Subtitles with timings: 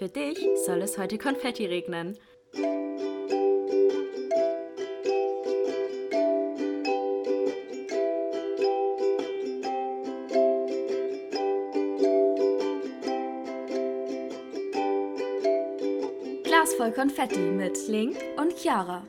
[0.00, 2.16] Für dich soll es heute Konfetti regnen.
[16.44, 19.06] Glas voll Konfetti mit Link und Chiara.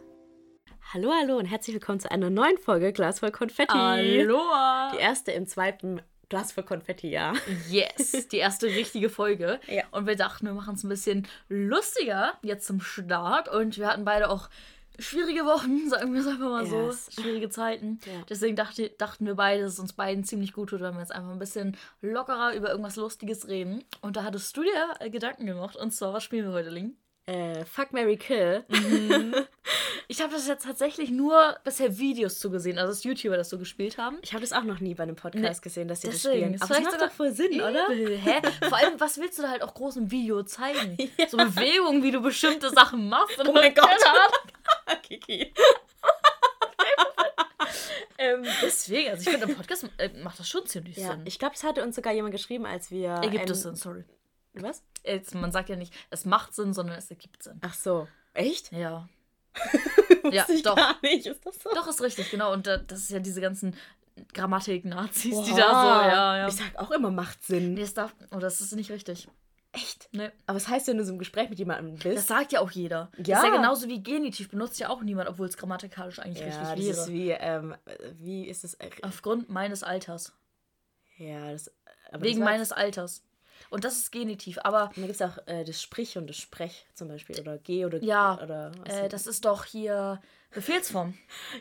[0.93, 3.71] Hallo, hallo und herzlich willkommen zu einer neuen Folge Glas voll Konfetti.
[3.71, 4.41] Hallo!
[4.93, 7.31] Die erste im zweiten Glas voll Konfetti, ja.
[7.69, 9.61] Yes, die erste richtige Folge.
[9.67, 9.80] Ja.
[9.91, 13.49] Und wir dachten, wir machen es ein bisschen lustiger jetzt zum Start.
[13.49, 14.49] Und wir hatten beide auch
[14.99, 16.87] schwierige Wochen, sagen wir es einfach mal so.
[16.87, 17.09] Yes.
[17.13, 17.99] Schwierige Zeiten.
[18.05, 18.23] Ja.
[18.29, 21.13] Deswegen dachte, dachten wir beide, dass es uns beiden ziemlich gut tut, wenn wir jetzt
[21.13, 23.83] einfach ein bisschen lockerer über irgendwas Lustiges reden.
[24.01, 25.75] Und da hattest du dir Gedanken gemacht.
[25.75, 26.95] Und zwar, was spielen wir heute, Ling?
[27.25, 28.63] Äh, fuck Mary Kill.
[30.11, 33.97] Ich habe das jetzt tatsächlich nur bisher Videos zugesehen, also dass YouTuber das so gespielt
[33.97, 34.17] haben.
[34.21, 36.53] Ich habe das auch noch nie bei einem Podcast Nee, gesehen, dass sie das spielen.
[36.55, 37.87] ist Aber vielleicht macht doch voll Sinn, oder?
[37.87, 38.41] Übel, Hä?
[38.67, 40.97] Vor allem, was willst du da halt auch groß im Video zeigen?
[41.29, 43.39] So Bewegungen, wie du bestimmte Sachen machst.
[43.39, 43.87] Oder Oh mein Gott.
[45.03, 45.53] Kiki.
[48.17, 51.21] Ähm, deswegen, also ich finde, im Podcast äh, macht das schon ziemlich Ja, Sinn.
[51.25, 53.09] ich glaube, es hatte uns sogar jemand geschrieben, als wir.
[53.09, 54.03] Ergibt es Sinn, sorry.
[54.53, 54.83] Was?
[55.03, 57.57] Jetzt, man sagt ja nicht, es macht Sinn, sondern es ergibt Sinn.
[57.61, 58.07] Ach so.
[58.35, 58.71] Echt?
[58.73, 59.07] Ja.
[60.31, 60.75] Ja, doch.
[60.75, 61.25] gar nicht.
[61.25, 61.69] Ist das so?
[61.73, 62.53] Doch, ist richtig, genau.
[62.53, 63.75] Und da, das ist ja diese ganzen
[64.33, 66.47] Grammatik-Nazis, die da so, ja, ja.
[66.47, 67.73] Ich sag auch immer, macht Sinn.
[67.73, 69.27] Nee, das darf, oh, das ist nicht richtig.
[69.73, 70.09] Echt?
[70.11, 70.29] Nee.
[70.47, 72.27] Aber es heißt, wenn du so im Gespräch mit jemandem Das bist.
[72.27, 73.09] sagt ja auch jeder.
[73.17, 73.37] Das Ja.
[73.39, 76.87] ist ja genauso wie Genitiv benutzt ja auch niemand, obwohl es grammatikalisch eigentlich ja, richtig
[76.89, 77.05] das wäre.
[77.05, 77.75] ist wie, ähm,
[78.19, 78.73] wie ist es?
[78.75, 80.33] Äh, Aufgrund meines Alters.
[81.17, 81.71] ja, das.
[82.19, 83.23] Wegen das meines Alters.
[83.71, 84.59] Und das ist Genitiv.
[84.63, 87.39] Aber Und da gibt es auch äh, das Sprich und das Sprech zum Beispiel.
[87.39, 90.21] Oder G oder Ja, Oder was äh, das ist doch hier
[90.53, 91.13] Befehlsform.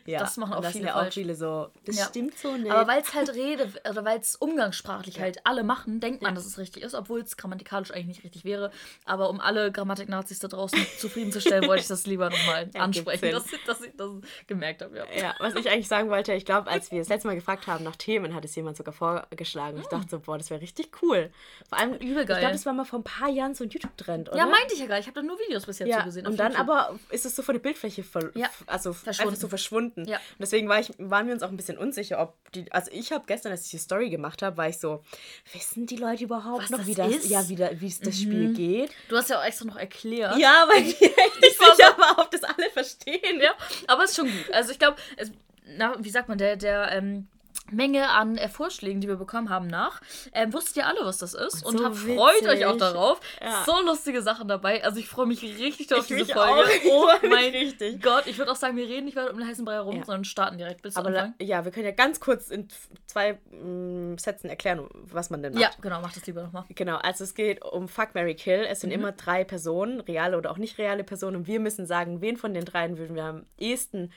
[0.05, 0.19] ja.
[0.19, 1.71] das machen auch das viele ja auch viele so.
[1.85, 2.07] Das Ja.
[2.07, 2.71] stimmt so nicht.
[2.71, 6.45] Aber weil es halt Rede, oder weil es umgangssprachlich halt alle machen, denkt man, dass
[6.45, 8.71] es richtig ist, obwohl es grammatikalisch eigentlich nicht richtig wäre.
[9.05, 13.53] Aber um alle Grammatik-Nazis da draußen zufriedenzustellen, wollte ich das lieber nochmal Ja, ansprechen, dass,
[13.53, 14.11] ich- dass ich das
[14.47, 14.97] gemerkt habe.
[14.99, 15.05] Ja.
[15.17, 17.85] Ja, was ich eigentlich sagen wollte, ich glaube, als wir das letzte Mal gefragt haben
[17.85, 19.79] nach Themen, hat es jemand sogar vorgeschlagen.
[19.81, 21.31] Ich dachte so, boah, das wäre richtig cool.
[21.69, 22.41] Vor allem, Übel ich geil.
[22.41, 24.39] glaube, das war mal vor ein paar Jahren so ein YouTube-Trend, oder?
[24.39, 25.03] Ja, meinte ich ja gar nicht.
[25.05, 26.27] Ich habe da nur Videos bisher ja, zugesehen.
[26.27, 26.69] auf und dann YouTube.
[26.69, 29.29] aber ist es so von der Bildfläche ver Ja, also verschwunden.
[29.29, 30.09] einfach so verschwunden.
[30.09, 30.17] Ja.
[30.17, 32.71] Und deswegen war ich, waren wir uns auch ein bisschen unsicher, ob die.
[32.73, 35.03] Also ich habe gestern, als ich die Story gemacht habe, war ich so,
[35.53, 37.25] wissen die Leute überhaupt Was noch, das wie das, ist?
[37.27, 37.31] Mhm.
[37.31, 38.91] ja, wie, da, wie es das Spiel geht?
[39.09, 40.37] Du hast ja auch extra noch erklärt.
[40.39, 43.41] Ja, weil ich echt nicht sicher war, ob das alle verstehen.
[43.41, 43.55] Ja,
[43.87, 44.53] aber ist schon gut.
[44.53, 44.97] Also ich glaube,
[45.99, 47.29] wie sagt man, der, der ähm,
[47.71, 50.01] Menge an äh, Vorschlägen, die wir bekommen haben nach,
[50.33, 53.21] ähm, wusstet ihr alle, was das ist und so hab, freut euch auch darauf.
[53.43, 53.65] Ja.
[53.65, 54.83] So lustige Sachen dabei.
[54.85, 56.69] Also ich freue mich richtig auf Ich diese Folge.
[56.91, 58.03] Oh mein richtig.
[58.03, 60.05] Gott, ich würde auch sagen, wir reden nicht weiter um den heißen Brei herum, Ja.
[60.05, 60.85] sondern starten direkt.
[60.85, 61.35] Du Aber anfangen?
[61.41, 62.69] ja, wir können ja ganz kurz in
[63.07, 65.63] zwei mm, Sätzen erklären, was man denn macht.
[65.63, 66.65] Ja, genau, mach das lieber nochmal.
[66.75, 68.65] Genau, also es geht um Fuck, Mary Kill.
[68.69, 68.81] Es Mhm.
[68.83, 71.37] sind immer drei Personen, reale oder auch nicht reale Personen.
[71.37, 74.13] Und wir müssen sagen, wen von den dreien würden wir am ehesten,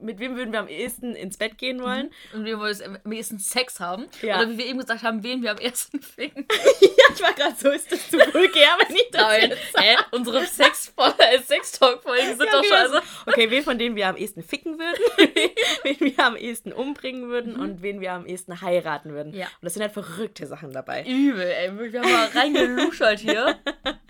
[0.00, 2.10] mit wem würden wir am ehesten ins Bett gehen wollen.
[2.32, 4.06] Und wir wollen am ehesten Sex haben.
[4.22, 4.38] Ja.
[4.38, 6.46] Oder wie wir eben gesagt haben, wen wir am ersten ficken.
[6.80, 9.86] ja, ich war gerade so, ist das zu vulgär, wenn ich das Nein, jetzt sage?
[9.86, 9.96] hä?
[10.12, 10.92] Unsere Sex
[11.46, 15.02] Sex-Talk-Folgen sind Ja, doch also, Also, okay, wen von denen wir am ehesten ficken würden,
[15.82, 19.32] wen wir am ehesten umbringen würden und wen wir am ehesten heiraten würden.
[19.32, 19.38] Mhm.
[19.38, 19.46] Ja.
[19.46, 21.04] Und das sind halt verrückte Sachen dabei.
[21.04, 21.92] Übel, ey.
[21.92, 23.58] Wir haben mal reingeluschert hier.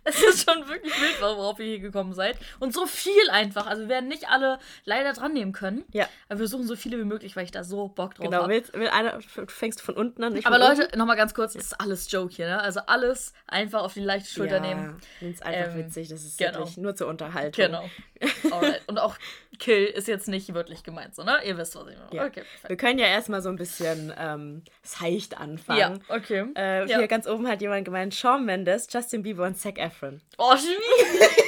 [0.05, 2.38] Es ist schon wirklich wild, worauf ihr hier gekommen seid.
[2.59, 3.66] Und so viel einfach.
[3.66, 5.84] Also wir werden nicht alle leider dran nehmen können.
[5.93, 6.09] Ja.
[6.28, 8.53] Aber wir suchen so viele wie möglich, weil ich da so Bock drauf Genau, habe.
[8.53, 10.41] will, will einer, du fängst von unten an.
[10.44, 12.60] Aber Leute, nochmal ganz kurz, das ist alles Joke hier, ne?
[12.60, 14.97] Also alles einfach auf die leichte Schulter ja, nehmen.
[15.21, 16.60] Nimm's einfach Ähm, witzig, das ist genau.
[16.60, 17.66] wirklich nur zur Unterhaltung.
[17.66, 17.84] Genau.
[18.50, 18.83] Alright.
[18.87, 19.16] Und auch
[19.60, 21.38] Kill ist jetzt nicht wörtlich gemeint, so, ne?
[21.44, 22.10] Ihr wisst, was ich meine.
[22.12, 22.25] Ja.
[22.25, 22.69] Okay, perfekt.
[22.69, 25.78] Wir können ja erstmal so ein bisschen ähm, seicht anfangen.
[25.78, 26.47] Ja, okay.
[26.56, 26.98] Äh, ja.
[26.98, 30.21] Hier ganz oben hat jemand gemeint, Shawn Mendes, Justin Bieber und Zac Efron.
[30.38, 31.44] Oh, schwierig.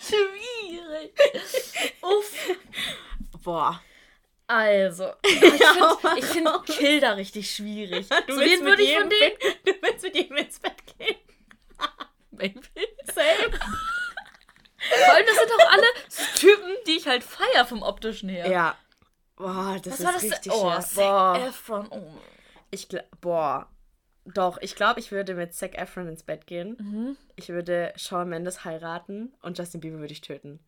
[0.00, 1.14] schwierig.
[2.02, 2.58] Uff.
[3.42, 3.80] Boa.
[4.46, 8.08] Also, ich finde find Kill da richtig schwierig.
[8.26, 9.32] Du so, willst mit würde ich von denen...
[9.64, 11.16] Du willst mit jedem ins Bett gehen.
[12.30, 12.60] Maybe.
[13.14, 13.58] Same.
[15.04, 15.86] Vor allem, das sind auch alle
[16.36, 18.48] Typen, die ich halt feier vom optischen her.
[18.48, 18.76] Ja.
[19.36, 20.22] Boah, das Was ist war das?
[20.22, 20.70] richtig oh.
[20.80, 21.38] Zac Boah.
[21.48, 21.88] Efron.
[21.90, 22.06] Oh.
[22.70, 22.88] Ich
[23.20, 23.68] boah.
[24.26, 26.76] Doch, ich glaube, ich würde mit Zac Efron ins Bett gehen.
[26.80, 27.16] Mhm.
[27.36, 30.60] Ich würde Shawn Mendes heiraten und Justin Bieber würde ich töten.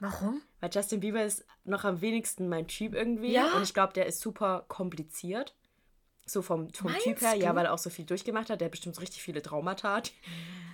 [0.00, 0.40] Warum?
[0.60, 3.32] Weil Justin Bieber ist noch am wenigsten mein Typ irgendwie.
[3.32, 3.52] Ja?
[3.56, 5.54] Und ich glaube, der ist super kompliziert.
[6.24, 7.56] So vom, vom Meinst Typ her, ja, du?
[7.56, 8.60] weil er auch so viel durchgemacht hat.
[8.60, 9.96] Der hat bestimmt so richtig viele Traumata.
[9.96, 10.12] hat.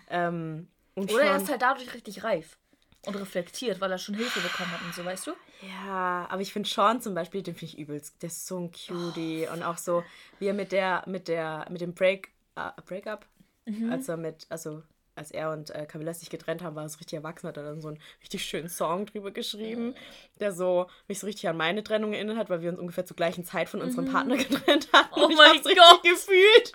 [0.08, 2.58] Ähm, und Oder er schon- ist halt dadurch richtig reif
[3.06, 5.32] und reflektiert, weil er schon Hilfe bekommen hat und so, weißt du?
[5.62, 8.20] Ja, aber ich finde Sean zum Beispiel, den finde ich übelst.
[8.22, 9.46] Der ist so ein Cutie.
[9.52, 10.02] und auch so,
[10.38, 13.26] wie er mit der, mit der, mit dem Break, äh, Breakup,
[13.66, 13.90] Mhm.
[13.90, 14.82] also mit, also
[15.16, 17.80] als er und äh, Camilla sich getrennt haben, war es richtig erwachsen, hat er dann
[17.80, 19.94] so einen richtig schönen Song drüber geschrieben,
[20.40, 23.16] der so mich so richtig an meine Trennung erinnert hat, weil wir uns ungefähr zur
[23.16, 25.14] gleichen Zeit von unserem Partner getrennt hatten.
[25.18, 25.22] Mhm.
[25.22, 26.02] Oh Und ich mein richtig Gott.
[26.02, 26.72] gefühlt.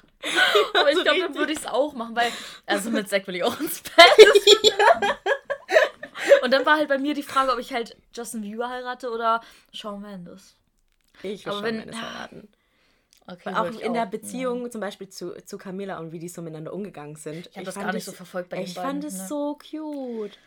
[0.73, 1.35] Aber ich So glaube, dann richtig.
[1.39, 2.31] würde ich es auch machen, weil,
[2.65, 5.18] also mit Zack will ich auch ins Bett.
[6.49, 9.41] Und dann war halt bei mir die Frage, ob ich halt Justin Bieber heirate oder
[9.73, 10.55] Shawn Mendes.
[11.23, 12.47] Ich will Aber wenn- Mendes heiraten.
[13.27, 16.29] Okay, Auch ich in der auch, Beziehung zum Beispiel zu, zu Camilla und wie die
[16.29, 17.45] so miteinander umgegangen sind.
[17.51, 19.17] Ich habe das fand gar nicht es- so verfolgt bei Ich den fand beiden, es
[19.19, 19.27] ne?
[19.27, 20.37] so cute.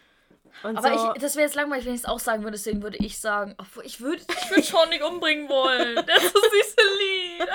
[0.64, 2.82] Und Aber so, ich, das wäre jetzt langweilig, wenn ich es auch sagen würde, deswegen
[2.82, 5.94] würde ich sagen, obwohl ich würde ich würd Sean nicht umbringen wollen.
[5.94, 7.48] Der ist das süße Lied.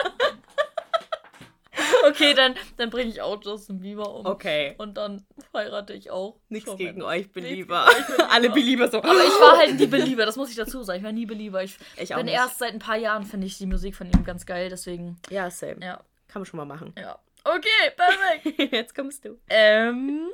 [2.07, 4.25] Okay, dann, dann bringe ich auch Justin Bieber um.
[4.25, 6.39] okay, Und dann heirate ich auch.
[6.49, 7.07] nichts Shawn gegen Mendes.
[7.07, 7.85] euch, Nichts Belieber.
[7.87, 8.31] gegen euch, Belieber.
[8.31, 8.97] Alle Belieber so.
[8.99, 10.99] Aber ich war halt nie Belieber, das muss ich dazu sagen.
[10.99, 11.63] Ich war nie Belieber.
[11.63, 12.33] Ich, Ich bin nicht.
[12.35, 15.49] erst seit ein paar Jahren, finde ich die Musik von ihm ganz geil, deswegen, Ja,
[15.49, 15.77] same.
[15.81, 15.97] ja.
[16.27, 16.93] Kann man schon mal machen.
[16.97, 17.17] Ja.
[17.43, 18.71] Okay, perfekt.
[18.73, 19.39] Jetzt kommst du.
[19.49, 20.27] ähm.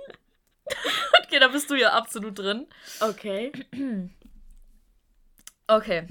[1.26, 2.68] Okay, da bist du ja absolut drin.
[3.02, 3.52] Okay.
[5.68, 6.08] Okay.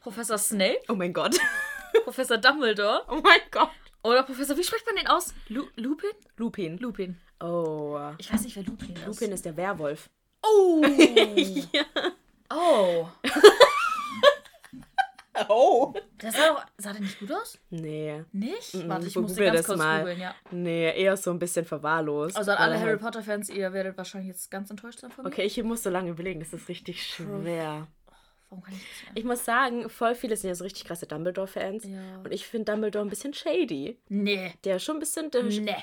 [0.00, 1.36] Professor Snape, Oh mein Gott.
[2.04, 3.70] Professor Dumbledore Oh mein Gott.
[4.02, 5.34] Oder Professor, wie spricht man den aus?
[5.48, 6.10] Lu Lupin?
[6.36, 6.78] Lupin.
[6.78, 7.18] Lupin.
[7.40, 7.98] Oh.
[8.18, 9.06] Ich weiß nicht, wer Lupin ist.
[9.06, 10.08] Lupin ist der Werwolf.
[10.42, 10.82] Oh.
[11.72, 11.84] ja.
[12.52, 13.06] Oh.
[15.48, 15.94] Oh.
[16.20, 17.58] Der sah doch, sah der nicht gut aus?
[17.70, 18.24] Nee.
[18.32, 18.74] Nicht?
[18.74, 20.00] Mm, Warte, ich musste ganz das kurz mal.
[20.00, 20.34] googeln, ja.
[20.50, 22.36] Nee, eher so ein bisschen verwahrlost.
[22.36, 25.30] Also an alle Harry halt- Potter-Fans, ihr werdet wahrscheinlich jetzt ganz enttäuscht sein von mir.
[25.30, 27.86] Okay, ich muss so lange überlegen, das ist richtig schwer.
[28.50, 29.18] Warum kann ich das nicht?
[29.18, 31.84] Ich muss sagen, voll viele sind ja so richtig krasse Dumbledore-Fans.
[31.84, 32.16] Ja.
[32.18, 33.96] Und ich finde Dumbledore ein bisschen shady.
[34.08, 34.52] Nee.
[34.64, 35.30] Der ist schon ein bisschen.
[35.30, 35.74] Der Nee.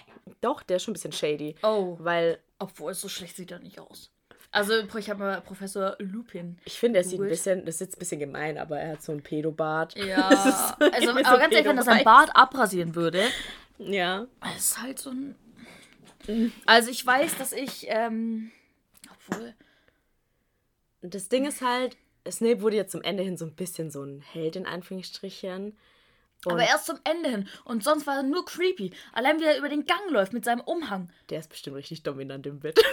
[0.42, 1.56] Doch, der ist schon ein bisschen shady.
[1.64, 1.96] Oh.
[2.00, 4.12] Weil Obwohl, so schlecht sieht er nicht aus.
[4.52, 6.58] Also, ich habe mal Professor Lupin.
[6.66, 7.66] ich finde, er sieht ein bisschen.
[7.66, 9.96] Das ist jetzt ein bisschen gemein, aber er hat so einen Pedobart.
[9.98, 10.30] Ja.
[10.30, 12.04] Das so also, irgendwie so aber ganz ehrlich, wenn er sein Pedo-Vibes.
[12.04, 13.24] Bart abrasieren würde,
[13.78, 14.28] Ja.
[14.56, 15.36] es ist halt so ein.
[16.66, 17.86] Also, ich weiß, dass ich.
[17.90, 18.52] Ähm,
[19.12, 19.54] obwohl.
[21.02, 21.96] Das Ding ist halt,
[22.32, 25.78] Snape wurde ja zum Ende hin so ein bisschen so ein Held in Anführungsstrichen.
[26.46, 27.50] Und Aber erst zum Ende hin.
[27.66, 28.92] Und sonst war er nur creepy.
[29.12, 31.10] Allein wie er über den Gang läuft mit seinem Umhang.
[31.32, 32.80] der ist bestimmt richtig dominant im Bett.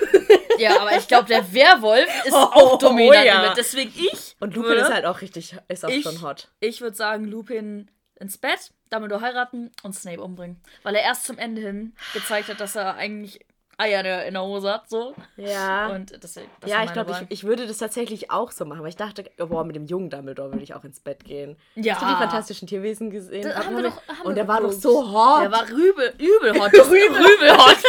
[0.56, 3.10] Ja, aber ich glaube, der Werwolf ist Oh, auch dominant.
[3.10, 3.42] oh ja.
[3.42, 3.56] damit.
[3.58, 4.36] Deswegen ich.
[4.38, 6.48] Und Lupin ist halt auch richtig, ist auch Ich- schon hot.
[6.60, 7.90] Ich würde sagen, Lupin
[8.20, 10.60] ins Bett, Dumbledore heiraten und Snape umbringen.
[10.84, 13.40] Weil er erst zum Ende hin gezeigt hat, dass er eigentlich
[13.76, 15.14] Eier in der, Hose hat, so.
[15.36, 15.88] Ja.
[15.88, 18.82] Und deswegen, das ja, war ich glaube, ich, ich würde das tatsächlich auch so machen,
[18.82, 21.56] weil ich dachte, boah, mit dem jungen Dumbledore würde ich auch ins Bett gehen.
[21.74, 21.94] Ja.
[21.94, 23.42] Hast du die fantastischen Tierwesen gesehen?
[23.42, 25.42] Das haben wir doch- haben und der war doch so hot.
[25.42, 26.72] Der war rübel, übel hot.
[26.74, 27.76] rübel, rübel hot.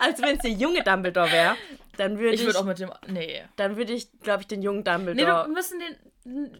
[0.00, 1.56] Als wenn es der junge Dumbledore wäre,
[1.96, 2.90] dann würde Ich ich, würde auch mit dem.
[3.08, 3.42] Nee.
[3.56, 5.48] dann würde ich, glaube ich, den jungen Nee, wir Dumbledore.
[5.48, 5.96] müssen den.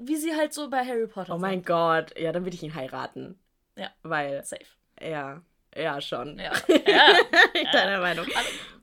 [0.01, 2.75] Wie sie halt so bei Harry Potter oh mein Gott, ja, dann würde ich ihn
[2.75, 3.39] heiraten.
[3.77, 3.89] Ja.
[4.03, 4.65] Weil, Safe.
[5.01, 5.41] ja,
[5.77, 6.39] ja, schon.
[6.39, 6.53] Ja.
[6.87, 7.17] ja.
[7.73, 8.27] Deiner Meinung.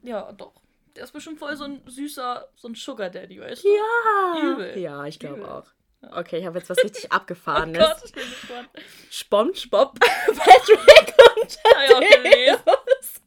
[0.04, 0.54] Ja, doch.
[0.96, 3.68] Der ist bestimmt voll so ein süßer, so ein Sugar Daddy, weißt du?
[3.70, 4.52] Ja.
[4.52, 4.78] Übel.
[4.78, 5.66] Ja, ich glaube auch.
[6.02, 7.78] Okay, ich habe jetzt was richtig Oh abgefahrenes.
[7.78, 8.70] Gott, ich bin gespannt.
[9.10, 12.60] SpongeBob, Patrick und gelesen.
[12.66, 13.22] Thaddeus.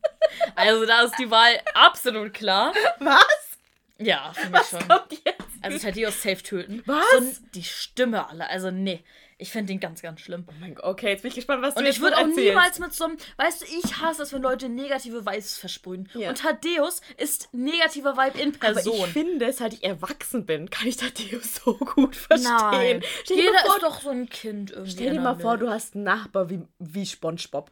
[0.54, 2.72] Also da ist die Wahl absolut klar.
[2.98, 3.58] Was?
[3.98, 4.88] Ja, für mich schon.
[4.88, 5.42] Kommt jetzt?
[5.60, 6.82] Also Thaddeus safe töten.
[6.86, 7.36] Was?
[7.36, 8.48] So, die Stimme alle.
[8.48, 9.04] Also nee.
[9.42, 10.44] Ich finde den ganz, ganz schlimm.
[10.48, 12.20] Oh mein Gott, okay, jetzt bin ich gespannt, was Und du ich jetzt würde auch
[12.20, 12.38] erzählst.
[12.38, 16.08] niemals mit so einem, weißt du, ich hasse es, wenn Leute negative Vibes versprühen.
[16.14, 16.28] Ja.
[16.28, 18.94] Und Thaddeus ist negativer Vibe in Aber Person.
[18.94, 22.52] ich finde, seit ich erwachsen bin, kann ich Thaddeus so gut verstehen.
[22.52, 23.02] Nein.
[23.24, 24.90] Stell dir Jeder mal vor, ist doch so ein Kind irgendwie.
[24.92, 27.70] stell dir mal vor, du hast einen Nachbar wie, wie SpongeBob.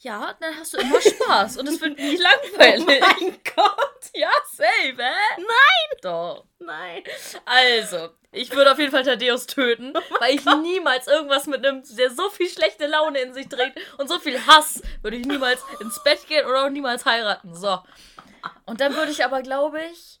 [0.00, 2.16] Ja, dann hast du immer Spaß und es wird nie
[2.58, 2.84] langweilig.
[2.86, 4.10] Oh mein Gott.
[4.14, 5.12] ja, safe, hä?
[5.38, 5.98] Nein.
[6.02, 6.44] Doch.
[6.60, 7.02] Nein.
[7.46, 11.82] Also, ich würde auf jeden Fall Thaddeus töten, Oh weil ich niemals irgendwas mit einem,
[11.96, 15.62] der so viel schlechte Laune in sich trägt und so viel Hass, würde ich niemals
[15.80, 17.54] ins Bett gehen oder auch niemals heiraten.
[17.54, 17.78] So.
[18.66, 20.20] Und dann würde ich aber, glaube ich,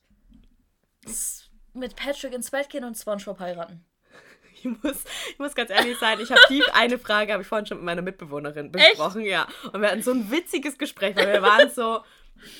[1.74, 3.84] mit Patrick ins Bett gehen und Spongebob heiraten.
[4.54, 7.66] Ich muss, ich muss ganz ehrlich sein, ich habe die eine Frage, habe ich vorhin
[7.66, 9.46] schon mit meiner Mitbewohnerin besprochen, ja.
[9.72, 12.02] Und wir hatten so ein witziges Gespräch, weil wir waren so,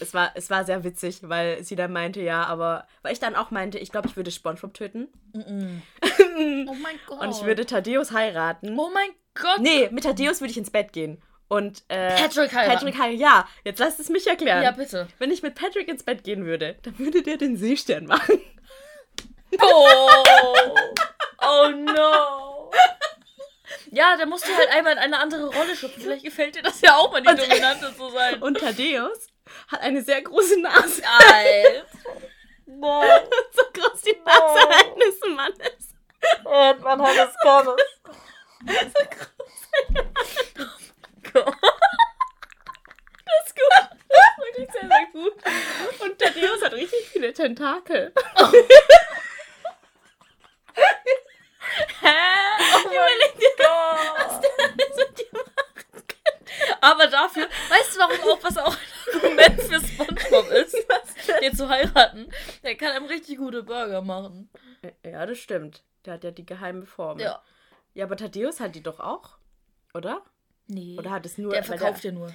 [0.01, 3.35] es war, es war sehr witzig, weil sie dann meinte, ja, aber, weil ich dann
[3.37, 7.21] auch meinte, ich glaube, ich würde Spongebob töten Oh mein Gott.
[7.21, 8.79] und ich würde Thaddeus heiraten.
[8.79, 9.61] Oh mein Gott.
[9.61, 11.23] Nee, mit Thaddeus würde ich ins Bett gehen.
[11.49, 12.73] Und äh, Patrick heiraten.
[12.79, 13.19] Patrick heiraten.
[13.21, 14.63] Ja, jetzt lass es mich erklären.
[14.63, 15.09] Ja, bitte.
[15.19, 18.41] Wenn ich mit Patrick ins Bett gehen würde, dann würde der den Seestern machen.
[19.61, 19.99] Oh.
[21.41, 22.71] Oh no.
[23.91, 26.03] Ja, dann musst du halt einmal in eine andere Rolle schlüpfen.
[26.03, 28.43] Vielleicht gefällt dir das ja auch mal, die Und- Dominante zu sein.
[28.43, 29.29] Und Thaddeus
[29.69, 31.02] hat eine sehr große Nase.
[31.07, 31.87] Alter.
[32.71, 33.02] No.
[33.57, 34.69] so groß die Nase no.
[34.69, 35.95] eines Mannes.
[36.45, 37.83] Und man Edwin Hannes Gomez.
[38.95, 39.38] so groß.
[40.59, 41.57] Oh Gott.
[43.25, 43.73] Das ist gut.
[44.09, 45.35] Das ist sehr, sehr gut.
[46.00, 48.12] Und Thaddeus hat richtig viele Tentakel.
[48.37, 48.52] Oh.
[52.00, 52.14] Hä?
[52.75, 52.95] Oh mein
[53.38, 53.64] dir,
[54.17, 55.58] Was der alles mit dir macht.
[56.81, 60.77] Aber dafür, weißt du, warum auch was auch ein Argument für Spongebob ist,
[61.43, 62.29] den zu heiraten?
[62.62, 64.50] Der kann einem richtig gute Burger machen.
[65.05, 65.83] Ja, das stimmt.
[66.05, 67.23] Der hat ja die geheime Formel.
[67.25, 67.43] Ja.
[67.95, 69.38] Ja, aber Thaddeus hat die doch auch,
[69.95, 70.23] oder?
[70.69, 70.97] Nee.
[70.99, 71.53] Oder hat es nur.
[71.53, 72.29] der verkauft ja nur.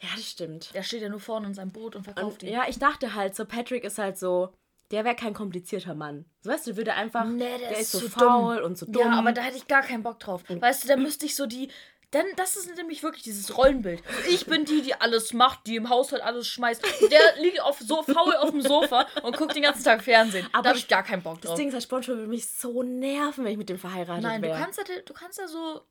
[0.00, 0.72] Ja, das stimmt.
[0.74, 2.52] Der steht ja nur vorne in seinem Boot und verkauft Und, ihn.
[2.52, 4.52] ja, ich dachte halt so, Patrick ist halt so,
[4.92, 6.24] der wäre kein komplizierter Mann.
[6.42, 8.64] So, weißt du, würde einfach, Nee, der, ist so zu faul dumm.
[8.66, 9.02] und so dumm.
[9.02, 10.44] Ja, aber da hätte ich gar keinen Bock drauf.
[10.48, 11.68] Weißt du, da müsste ich so die.
[12.14, 14.02] Denn das ist nämlich wirklich dieses Rollenbild.
[14.30, 16.82] Ich bin die, die alles macht, die im Haushalt alles schmeißt.
[17.10, 20.46] Der liegt auf so faul auf dem Sofa und guckt den ganzen Tag Fernsehen.
[20.52, 21.58] Aber da habe ich gar keinen Bock das drauf.
[21.58, 24.48] Ding ist, halt, Spongebob würde mich so nerven, wenn ich mit dem verheiratet Nein, du
[24.48, 24.58] wäre.
[24.58, 25.82] kannst, ja, du kannst ja so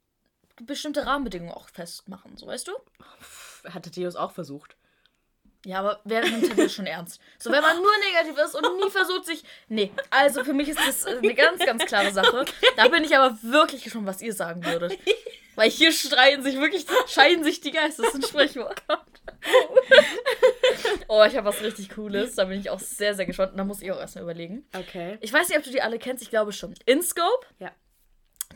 [0.64, 2.72] bestimmte Rahmenbedingungen auch festmachen, so weißt du?
[3.70, 4.76] Hat Thaddeus auch versucht.
[5.66, 7.20] Ja, aber wer nimmt das schon ernst?
[7.40, 9.44] So, wenn man nur negativ ist und nie versucht sich.
[9.68, 12.46] Nee, also für mich ist das äh, eine ganz, ganz klare Sache.
[12.78, 14.98] Da bin ich aber wirklich gespannt, was ihr sagen würdet.
[15.56, 18.04] Weil hier streiten sich wirklich, scheiden sich die Geister.
[18.04, 18.82] Das ist ein Sprichwort.
[21.08, 22.36] Oh, ich habe was richtig Cooles.
[22.36, 23.54] Da bin ich auch sehr, sehr gespannt.
[23.54, 24.68] Und da muss ich auch erstmal überlegen.
[24.78, 25.18] Okay.
[25.22, 26.22] Ich weiß nicht, ob du die alle kennst.
[26.22, 26.74] Ich glaube schon.
[26.86, 27.72] InScope, Ja.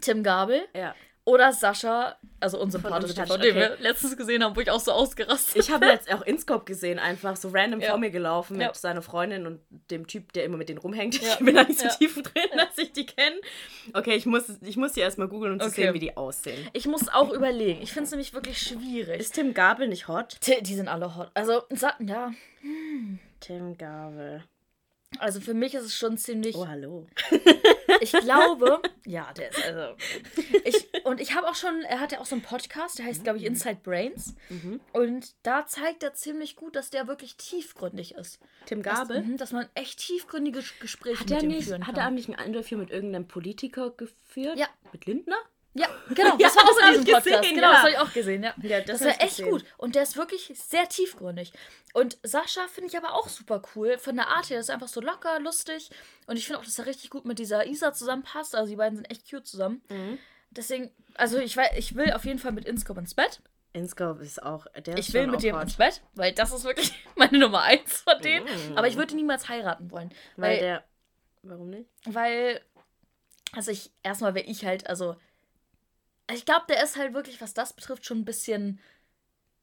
[0.01, 0.95] Tim Gabel Ja.
[1.23, 3.83] Oder Sascha, also unsympathisch, Von von Unsympathisch, dem wir okay.
[3.83, 7.35] letztens gesehen haben, wo ich auch so ausgerastet Ich habe jetzt auch InScope gesehen, einfach
[7.35, 7.89] so random Ja.
[7.91, 8.73] vor mir gelaufen mit Ja.
[8.73, 9.59] seiner Freundin und
[9.91, 11.21] dem Typ, der immer mit denen rumhängt.
[11.21, 11.33] Ja.
[11.39, 13.35] Ich bin da nicht so tief drin, dass ich die kenne.
[13.93, 15.83] Okay, ich muss, ich muss die erstmal googeln, um zu Okay.
[15.83, 16.67] sehen, wie die aussehen.
[16.73, 17.81] Ich muss auch überlegen.
[17.83, 19.19] Ich finde es nämlich wirklich schwierig.
[19.19, 20.37] Ist Tim Gabel nicht hot?
[20.41, 21.29] Ti- Die sind alle hot.
[21.35, 21.61] Also,
[21.99, 22.31] ja.
[23.39, 24.43] Tim Gabel.
[25.19, 26.55] Also für mich ist es schon ziemlich.
[26.55, 27.07] Oh, hallo.
[27.99, 28.81] Ich glaube.
[29.05, 29.95] ja, der ist also.
[30.63, 31.81] Ich, und ich habe auch schon.
[31.83, 34.33] Er hat ja auch so einen Podcast, der heißt, glaube ich, Inside Brains.
[34.49, 34.79] Mhm.
[34.93, 38.39] Und da zeigt er ziemlich gut, dass der wirklich tiefgründig ist.
[38.65, 39.21] Tim Dass, Gabel?
[39.23, 42.43] mhm, dass man echt tiefgründige Ges- Gespräche Hat mit er nicht, hat er nicht ein
[42.47, 44.57] Interview mit irgendeinem Politiker geführt?
[44.57, 44.67] Ja.
[44.93, 45.37] Mit Lindner?
[45.73, 46.31] Ja, genau.
[46.37, 47.41] Ja, Das war auch in diesem Podcast.
[47.41, 47.71] gesehen, genau, ja.
[47.73, 48.53] das habe ich auch gesehen, ja.
[48.61, 49.49] Ja, Das, das war echt gesehen.
[49.51, 49.65] gut.
[49.77, 51.53] Und der ist wirklich sehr tiefgründig.
[51.93, 53.97] Und Sascha finde ich aber auch super cool.
[53.97, 55.89] Von der Art her ist er einfach so locker, lustig.
[56.27, 58.55] Und ich finde auch, dass er richtig gut mit dieser Isa zusammenpasst.
[58.55, 59.81] Also die beiden sind echt cute zusammen.
[59.89, 60.17] Mhm.
[60.49, 63.41] Deswegen, also ich, weiß, ich will auf jeden Fall mit Inscope ins Bett.
[63.73, 64.65] InScope ist auch.
[64.85, 68.01] Der ist Ich will mit dem ins Bett, weil das ist wirklich meine Nummer eins
[68.01, 68.45] von denen.
[68.45, 68.77] Mhm.
[68.77, 70.09] Aber ich würde niemals heiraten wollen.
[70.35, 70.83] Weil Weil, der.
[71.43, 71.89] Warum nicht?
[72.05, 72.59] weil
[73.53, 75.15] also ich, erstmal wäre ich halt, also,
[76.33, 78.79] ich glaube, der ist halt wirklich, was das betrifft, schon ein bisschen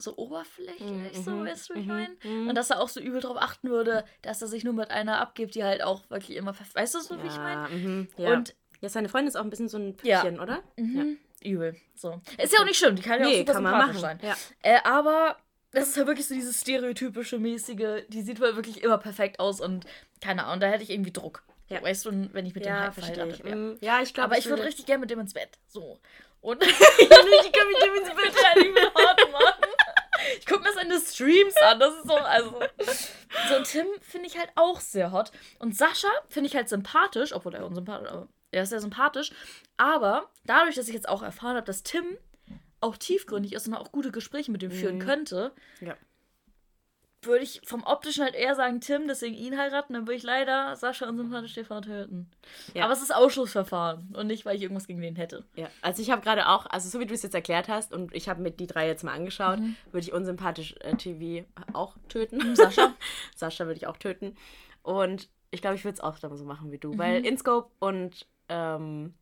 [0.00, 2.16] so oberflächlich, so Mhm, weißt du, wie ich mhm, meine?
[2.22, 2.48] mhm.
[2.48, 5.20] Und dass er auch so übel drauf achten würde, dass er sich nur mit einer
[5.20, 7.68] abgibt, die halt auch wirklich immer, weißt du so, wie ich meine?
[7.68, 8.32] Mhm, ja.
[8.32, 10.20] Und ja, seine Freundin ist auch ein bisschen so ein Ja.
[10.20, 10.62] Püppchen, oder?
[10.76, 11.18] Mhm.
[11.42, 11.76] Übel.
[11.94, 12.20] So.
[12.40, 13.98] Ist ja auch nicht schlimm, die kann ja auch Nee, super kann man machen.
[13.98, 14.20] sein.
[14.22, 14.36] Ja.
[14.62, 15.36] Äh, aber
[15.72, 19.60] das ist ja wirklich so dieses stereotypische, mäßige, die sieht halt wirklich immer perfekt aus
[19.60, 19.84] und
[20.20, 21.42] keine Ahnung, da hätte ich irgendwie Druck.
[21.68, 21.82] Ja.
[21.82, 23.56] Weißt du, wenn ich mit dem Ja, halt verheiratet wäre.
[23.56, 23.78] Mhm.
[23.80, 25.58] Ja, ich glaube, Aber ich würde richtig gerne mit dem ins Bett.
[25.66, 25.98] So.
[26.40, 27.26] Und ich kann
[27.68, 28.16] mit dem Bett.
[28.16, 29.64] bitte halt nicht mehr hart machen.
[30.38, 31.78] Ich gucke mir seine Streams an.
[31.80, 32.60] Das ist so, also.
[33.48, 35.30] So, und Tim finde ich halt auch sehr hot.
[35.58, 39.32] Und Sascha finde ich halt sympathisch, obwohl er unsympathisch, aber er ist sehr sympathisch.
[39.76, 42.16] Aber dadurch, dass ich jetzt auch erfahren habe, dass Tim
[42.80, 45.00] auch tiefgründig ist und auch gute Gespräche mit ihm führen Mhm.
[45.00, 45.96] könnte, Ja.
[47.22, 50.76] Würde ich vom optischen halt eher sagen Tim, deswegen ihn heiraten, dann würde ich leider
[50.76, 52.30] Sascha unsympathisch Stefan töten.
[52.74, 52.84] Ja.
[52.84, 55.44] Aber es ist Ausschlussverfahren und nicht, weil ich irgendwas gegen den hätte.
[55.56, 58.14] Ja, also ich habe gerade auch, also so wie du es jetzt erklärt hast und
[58.14, 59.74] ich habe mir die drei jetzt mal angeschaut, Mhm.
[59.90, 62.54] würde ich unsympathisch äh, TV auch töten.
[62.54, 62.94] Sascha?
[63.36, 64.36] Sascha würde ich auch töten.
[64.82, 66.98] Und ich glaube, ich würde es auch dann so machen wie du, Mhm.
[66.98, 69.14] weil InScope und ähm,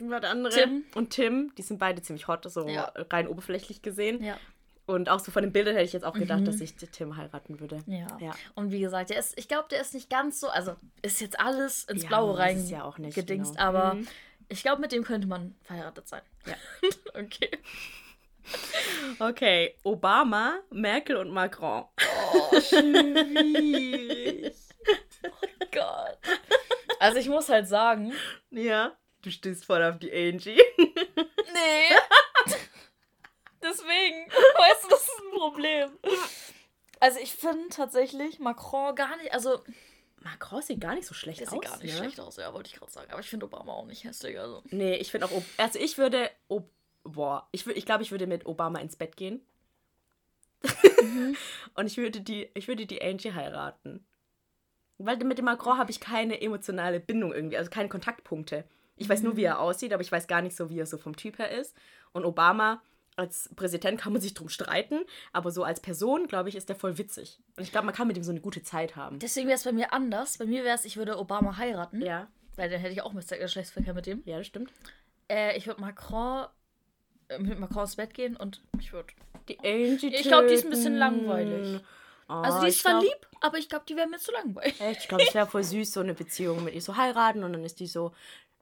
[0.00, 0.52] andere?
[0.52, 0.84] Tim.
[0.94, 2.92] Und Tim, die sind beide ziemlich hot, so Ja.
[3.10, 4.22] rein oberflächlich gesehen.
[4.22, 4.36] Ja.
[4.86, 6.44] Und auch so von den Bildern hätte ich jetzt auch gedacht, Mhm.
[6.44, 7.82] dass ich Tim heiraten würde.
[7.86, 8.06] Ja.
[8.20, 8.34] Ja.
[8.54, 11.40] Und wie gesagt, der ist, ich glaube, der ist nicht ganz so, also ist jetzt
[11.40, 13.66] alles ins Ja, Blaue rein es ja auch nicht, gedingst, genau.
[13.66, 14.06] aber Mhm.
[14.48, 16.22] ich glaube, mit dem könnte man verheiratet sein.
[16.46, 16.54] Ja.
[17.20, 17.50] okay.
[19.18, 21.84] Okay, Obama, Merkel und Macron.
[22.32, 24.54] Oh, schwierig.
[25.24, 26.18] oh Gott.
[27.00, 28.12] Also ich muss halt sagen,
[28.50, 28.96] Ja.
[29.22, 30.60] Du stehst voll auf die Angie.
[30.78, 31.96] nee.
[33.68, 35.90] Deswegen, weißt du, das ist ein Problem.
[37.00, 39.62] Also ich finde tatsächlich Macron gar nicht, also
[40.22, 41.52] Macron sieht gar nicht so schlecht der aus.
[41.52, 41.98] sieht gar nicht ne?
[41.98, 43.10] schlecht aus, ja, wollte ich gerade sagen.
[43.10, 44.62] Aber ich finde Obama auch nicht hässlich, also.
[44.70, 46.70] Nee, ich finde auch, also ich würde, Ob
[47.04, 49.46] boah, ich, ich glaube, ich würde mit Obama ins Bett gehen.
[51.02, 51.36] Mhm.
[51.74, 54.04] Und ich würde die, ich würde die Angie heiraten.
[54.98, 58.64] Weil mit dem Macron habe ich keine emotionale Bindung irgendwie, also keine Kontaktpunkte.
[58.96, 59.46] Ich weiß nur, wie Mhm.
[59.46, 61.76] er aussieht, aber ich weiß gar nicht so, wie er so vom Typ her ist.
[62.12, 62.82] Und Obama
[63.16, 65.00] als Präsident kann man sich drum streiten,
[65.32, 67.38] aber so als Person, glaube ich, ist der voll witzig.
[67.56, 69.18] Und ich glaube, man kann mit ihm so eine gute Zeit haben.
[69.18, 70.38] Deswegen wäre es bei mir anders.
[70.38, 72.02] Bei mir wäre es, ich würde Obama heiraten.
[72.02, 72.28] Ja.
[72.56, 74.22] Weil dann hätte ich auch mit Geschlechtsverkehr mit dem.
[74.26, 74.70] Ja, das stimmt.
[75.28, 76.46] Äh, ich würde Macron
[77.28, 79.12] äh, mit Macron ins Bett gehen und ich würde.
[79.48, 81.80] Die Angie Ich glaube, die ist ein bisschen langweilig.
[82.28, 84.32] Oh, Also die ist ich zwar glaub- lieb, aber ich glaube, die wäre mir zu
[84.32, 84.80] langweilig.
[84.80, 87.52] Echt, ich glaube, es wäre voll süß, so eine Beziehung mit ihr so heiraten und
[87.52, 88.12] dann ist die so.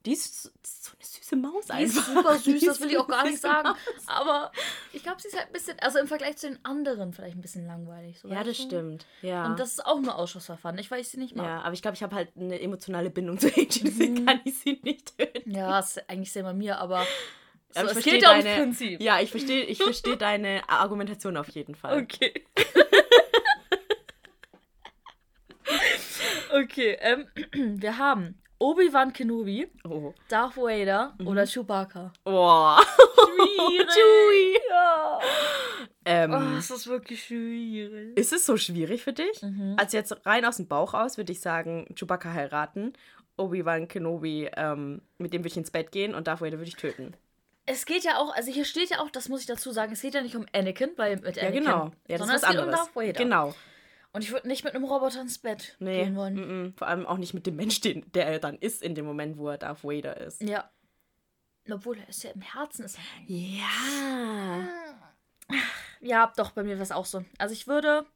[0.07, 2.15] Die ist so, ist eine süße Maus Die ist einfach.
[2.15, 3.69] super süß, Die das ist will ich auch gar nicht sagen.
[3.69, 3.77] Maus.
[4.07, 4.53] Aber
[4.93, 7.41] ich glaube, sie ist halt ein bisschen, also im Vergleich zu den anderen vielleicht ein
[7.41, 8.21] bisschen langweilig.
[8.21, 8.65] So Ja, das du?
[8.65, 9.07] stimmt.
[9.23, 9.47] Ja.
[9.47, 11.47] Und das ist auch nur Ausschussverfahren, nicht weil ich sie nicht mag.
[11.47, 14.27] ja, aber ich glaube, ich habe halt eine emotionale Bindung zu Angie, deswegen Mhm.
[14.27, 15.51] kann ich sie nicht töten.
[15.51, 17.07] Ja, ist eigentlich sehr bei mir, aber,
[17.71, 19.01] so, Aber ich es verstehe geht ja ums deine- Prinzip.
[19.01, 22.03] Ja, ich verstehe ich versteh deine Argumentation auf jeden Fall.
[22.03, 22.45] Okay.
[26.53, 27.27] okay, ähm,
[27.81, 30.15] wir haben Obi-Wan Kenobi, Oh.
[30.29, 31.27] Darth Vader Mhm.
[31.29, 32.13] oder Chewbacca.
[32.25, 32.77] Oh.
[32.79, 33.89] Schwierig.
[33.95, 34.59] Chewie.
[34.71, 35.19] Ja.
[36.07, 38.17] Ähm, Oh, ist wirklich schwierig.
[38.17, 39.43] Ist es so schwierig für dich?
[39.43, 39.77] Mhm.
[39.79, 42.95] Also jetzt rein aus dem Bauch aus würde ich sagen, Chewbacca heiraten,
[43.37, 46.77] Obi-Wan Kenobi, ähm, mit dem würde ich ins Bett gehen und Darth Vader würde ich
[46.77, 47.15] töten.
[47.67, 50.01] Es geht ja auch, also hier steht ja auch, das muss ich dazu sagen, es
[50.03, 51.91] geht ja nicht um Anakin, weil mit Ja, Anakin, genau.
[52.09, 52.81] Ja, das sondern ist was es geht anderes.
[52.81, 53.13] um Darth Vader.
[53.25, 53.55] Genau.
[54.15, 56.35] Und ich würde nicht mit einem Roboter ins Bett Nee, gehen wollen.
[56.37, 56.79] mm -mm.
[56.79, 59.37] vor allem auch nicht mit dem Mensch, den, der er dann ist in dem Moment,
[59.37, 60.41] wo er Darth Vader ist.
[60.41, 60.71] Ja.
[61.71, 63.59] Obwohl, er ist ja im Herzen ist er eigentlich.
[63.59, 64.69] Ja.
[66.01, 67.25] Ja, doch, bei mir wäre es auch so.
[67.39, 68.07] Also ich würde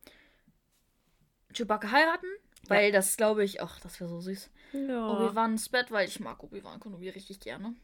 [1.52, 2.26] Chewbacca heiraten,
[2.69, 4.50] weil das glaube ich, ach, das wäre so süß.
[4.73, 5.11] ja.
[5.11, 7.75] Obi-Wan ins Bett, weil ich mag Obi-Wan Kenobi richtig gerne.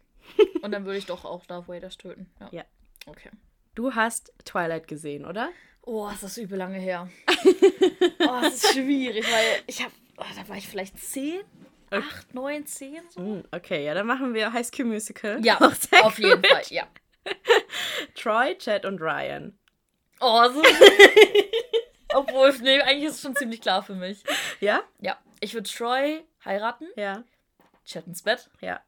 [0.62, 2.30] Und dann würde ich doch auch Darth Vader töten.
[2.40, 2.49] Ja.
[2.52, 2.64] Ja.
[3.06, 3.30] Okay.
[3.75, 5.50] Du hast Twilight gesehen, oder?
[5.86, 7.08] Oh, ist das übel lange her.
[8.20, 11.42] oh, das ist schwierig, weil ich habe, oh, da war ich vielleicht 10,
[11.90, 13.20] 8, 9, 10 so.
[13.20, 15.44] Mm, Okay, ja, dann machen wir High School Musical.
[15.44, 16.42] Ja, sehr auf jeden.
[16.42, 16.86] Fall, ja.
[18.14, 19.58] Troy, Chad und Ryan.
[20.20, 20.62] Oh, so.
[22.14, 24.22] Obwohl, nee, eigentlich ist es schon ziemlich klar für mich.
[24.60, 24.82] Ja?
[25.00, 27.25] Ja, ich würde Troy heiraten, Ja.
[27.84, 28.80] Chat ins Bett Ja.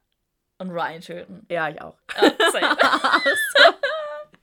[0.57, 1.45] und Ryan töten.
[1.51, 1.97] Ja, ich auch.
[2.19, 2.31] Ja,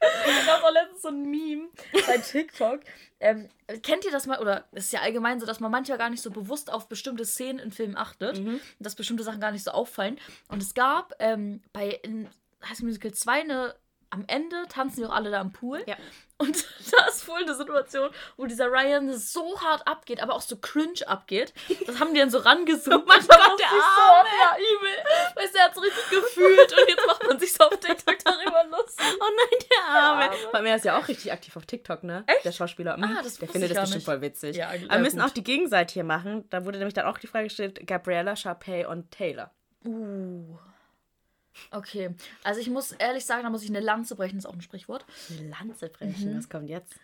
[0.24, 0.46] safe.
[0.46, 1.68] Da war letztens so ein Meme
[2.06, 2.80] bei TikTok.
[3.20, 3.48] Ähm,
[3.82, 4.40] kennt ihr das mal?
[4.40, 7.24] Oder es ist ja allgemein so, dass man manchmal gar nicht so bewusst auf bestimmte
[7.24, 8.38] Szenen in Filmen achtet.
[8.38, 8.60] Mhm.
[8.78, 10.18] Dass bestimmte Sachen gar nicht so auffallen.
[10.48, 12.28] Und es gab ähm, bei in
[12.62, 13.74] High School Musical 2 eine.
[14.10, 15.82] Am Ende tanzen die auch alle da am Pool.
[15.88, 15.96] Ja.
[16.44, 20.56] Und da ist wohl eine Situation, wo dieser Ryan so hart abgeht, aber auch so
[20.56, 21.52] cringe abgeht.
[21.86, 23.04] Das haben die dann so rangezoomt.
[23.04, 24.08] Oh mein Gott, der ich so,
[24.40, 24.90] ja, übel.
[25.36, 28.18] Weißt du, er hat es richtig gefühlt und jetzt macht man sich so auf TikTok
[28.24, 29.06] darüber lustig.
[29.20, 30.24] Oh nein, der Arme.
[30.24, 30.36] Arme.
[30.52, 32.24] Bei mir ist ja auch richtig aktiv auf TikTok, ne?
[32.26, 32.44] Echt?
[32.44, 32.96] Der Schauspieler.
[32.96, 33.04] Mhm.
[33.04, 34.04] Ah, das der findet das bestimmt nicht.
[34.04, 34.56] voll witzig.
[34.56, 35.28] Ja, Aber wir müssen gut.
[35.28, 36.48] auch die Gegenseite hier machen.
[36.50, 39.50] Da wurde nämlich dann auch die Frage gestellt: Gabriella, Sharpay und Taylor.
[39.84, 40.56] Uh.
[41.70, 42.10] Okay,
[42.42, 45.04] also ich muss ehrlich sagen, da muss ich eine Lanze brechen, ist auch ein Sprichwort.
[45.30, 46.38] Eine Lanze brechen, Mhm.
[46.38, 46.94] was kommt jetzt?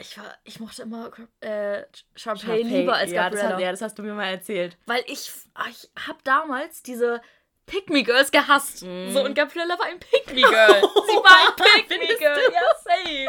[0.00, 1.82] Ich, war, ich mochte immer äh,
[2.14, 3.54] Sharpay, lieber als ja, das Gabriella.
[3.56, 4.76] hat, ja, das hast du mir mal erzählt.
[4.86, 7.20] Weil ich, ah, ich habe damals diese
[7.66, 8.84] Pick-Me-Girls gehasst.
[8.84, 9.12] Mhm.
[9.12, 10.80] So, und Gabriella war ein Pick-Me-Girl.
[10.82, 11.56] Sie war ein
[11.88, 12.52] Pick-Me-Girl.
[12.52, 13.26] ja, safe.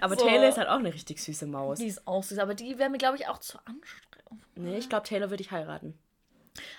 [0.00, 0.26] Aber So.
[0.26, 1.78] Taylor ist halt auch eine richtig süße Maus.
[1.78, 4.44] Die ist auch süß, aber die wäre mir, glaube ich, auch zu anstrengend.
[4.56, 5.96] Nee, ich glaube, Taylor würde ich heiraten.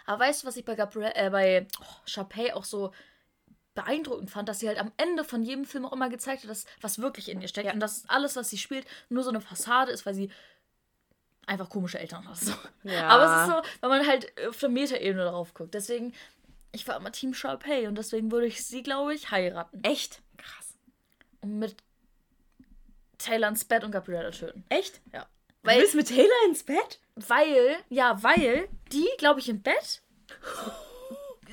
[0.05, 2.91] Aber weißt du, was ich bei Gabrielle, äh, bei oh, Sharpay auch so
[3.75, 6.65] beeindruckend fand, dass sie halt am Ende von jedem Film auch immer gezeigt hat, dass
[6.81, 7.73] was wirklich in ihr steckt Ja.
[7.73, 10.31] und dass alles, was sie spielt, nur so eine Fassade ist, weil sie
[11.45, 12.37] einfach komische Eltern hat.
[12.37, 12.53] So.
[12.83, 13.07] Ja.
[13.07, 15.73] Aber es ist so, weil man halt auf der Metaebene darauf guckt.
[15.73, 16.13] Deswegen,
[16.71, 19.83] ich war immer Team Sharpay und deswegen würde ich sie, glaube ich, heiraten.
[19.83, 20.21] Echt?
[20.37, 20.73] Krass.
[21.41, 21.77] Und mit
[23.17, 24.63] Taylor ins Bett und Gabriella töten.
[24.69, 25.01] Echt?
[25.13, 25.25] Ja.
[25.63, 26.99] Du Weil, willst mit Taylor ins Bett?
[27.15, 30.01] weil, ja, weil die, glaube ich, im Bett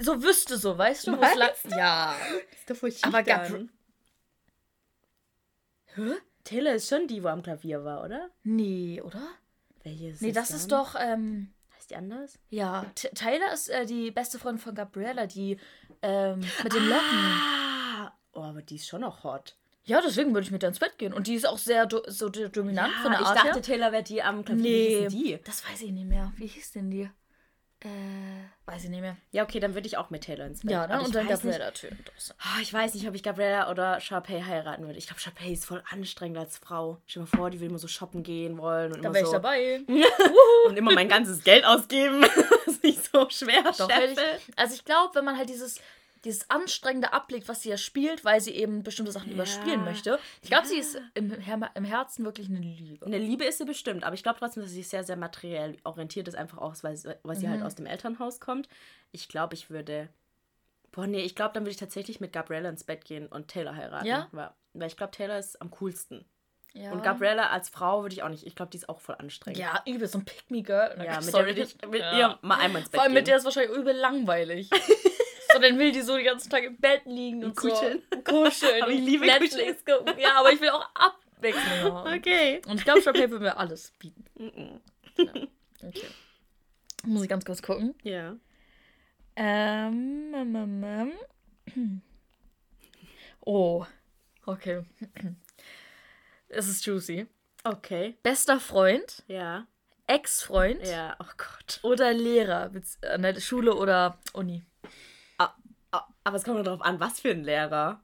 [0.01, 1.13] so wüsste so, weißt du?
[1.17, 2.15] Meinst lang- Ja.
[2.55, 3.71] Ist doch voll Aber dann.
[5.95, 6.13] Hä?
[6.45, 8.31] Taylor ist schon die, wo am Klavier war, oder?
[8.45, 9.27] Nee, oder?
[9.83, 10.57] Welche ist Nee, das dann?
[10.59, 12.39] ist doch, ähm, Heißt die anders?
[12.51, 15.59] ja, T Taylor ist äh, die beste Freundin von Gabriella, die
[16.03, 17.41] ähm, mit den Locken.
[17.43, 18.13] Ah!
[18.35, 19.57] Oh, aber die ist schon noch hot.
[19.87, 21.13] Ja, deswegen würde ich mit ihr ins Bett gehen.
[21.13, 23.63] Und die ist auch sehr do so do- dominant von der ich Art dachte, her.
[23.63, 24.63] Taylor wäre die am Klavier.
[24.63, 25.39] Nee, die?
[25.45, 26.33] das weiß ich nicht mehr.
[26.37, 27.09] Wie hieß denn die?
[27.81, 27.89] Äh,
[28.65, 29.17] weiß ich nicht mehr.
[29.33, 30.71] Ja, okay, dann würde ich auch mit Taylor ins Bett.
[30.73, 30.99] Ja, ne?
[31.01, 31.99] Ich Und dann Gabriella töten.
[32.15, 34.99] Das- Ah, ich weiß nicht, ob ich Gabriella oder Sharpay heiraten würde.
[34.99, 37.01] Ich glaube, Sharpay ist voll anstrengend als Frau.
[37.07, 39.27] Stell dir mal vor, die will immer so shoppen gehen wollen und Da wäre ich
[39.27, 39.83] so dabei.
[40.67, 42.23] und immer mein ganzes Geld ausgeben.
[42.67, 43.63] das ist nicht so schwer.
[43.79, 44.19] Doch, ich,
[44.57, 45.79] also ich glaube, wenn man halt dieses,
[46.27, 49.35] dieses Anstrengende ablegt, was sie ja spielt, weil sie eben bestimmte Sachen Ja.
[49.35, 50.19] überspielen möchte.
[50.43, 50.69] Ich glaube, Ja.
[50.69, 51.33] sie ist im,
[51.75, 53.07] im Herzen wirklich eine Liebe.
[53.07, 56.29] Eine Liebe ist sie bestimmt, aber ich glaube trotzdem, dass sie sehr, sehr materiell orientiert
[56.29, 57.67] ist, einfach auch, weil, sie- weil sie halt Mhm.
[57.67, 58.69] aus dem Elternhaus kommt.
[59.13, 60.09] Ich glaube, ich würde.
[60.93, 63.75] Boah, nee, ich glaube, dann würde ich tatsächlich mit Gabriella ins Bett gehen und Taylor
[63.77, 64.07] heiraten.
[64.07, 64.29] Ja?
[64.33, 66.25] Weil, Weil ich glaube, Taylor ist am coolsten.
[66.75, 66.93] Ja.
[66.93, 68.47] Und Gabriella als Frau würde ich auch nicht.
[68.47, 69.59] Ich glaube, die ist auch voll anstrengend.
[69.59, 71.03] Ja, übel, so ein Pick-Me-Girl.
[71.03, 72.19] Ja, mit Sorry, der würde ich mit ja.
[72.19, 73.31] ihr mal einmal ins Bett Vor allem mit gehen.
[73.31, 74.69] der ist wahrscheinlich übel langweilig.
[75.57, 78.03] so, dann will die so den ganzen Tag im Bett liegen und, kuscheln.
[78.13, 78.21] So.
[78.23, 78.83] Kuscheln.
[78.83, 80.19] Aber ich und liebe Netflix gucken.
[80.19, 82.19] Ja, aber ich will auch Abwechslung haben.
[82.19, 82.61] Okay.
[82.67, 84.25] Und ich glaube, Stadtpaper will mir alles bieten.
[84.39, 84.81] Mhm.
[85.83, 86.07] Okay.
[87.05, 87.95] Muss ich ganz kurz gucken.
[88.03, 88.37] Ja.
[89.37, 91.13] Ähm, ähm,
[91.75, 92.03] ähm.
[93.49, 93.87] Oh.
[94.45, 94.83] Okay.
[96.49, 97.27] Es ist juicy.
[97.65, 98.17] Okay.
[98.23, 99.67] Bester Freund, Ja.
[100.07, 101.17] Ex-Freund Ja.
[101.19, 101.81] Oh Gott.
[101.83, 102.71] oder Lehrer
[103.13, 104.63] an der Schule oder Uni.
[106.27, 108.01] Aber es kommt darauf an, was für ein Lehrer.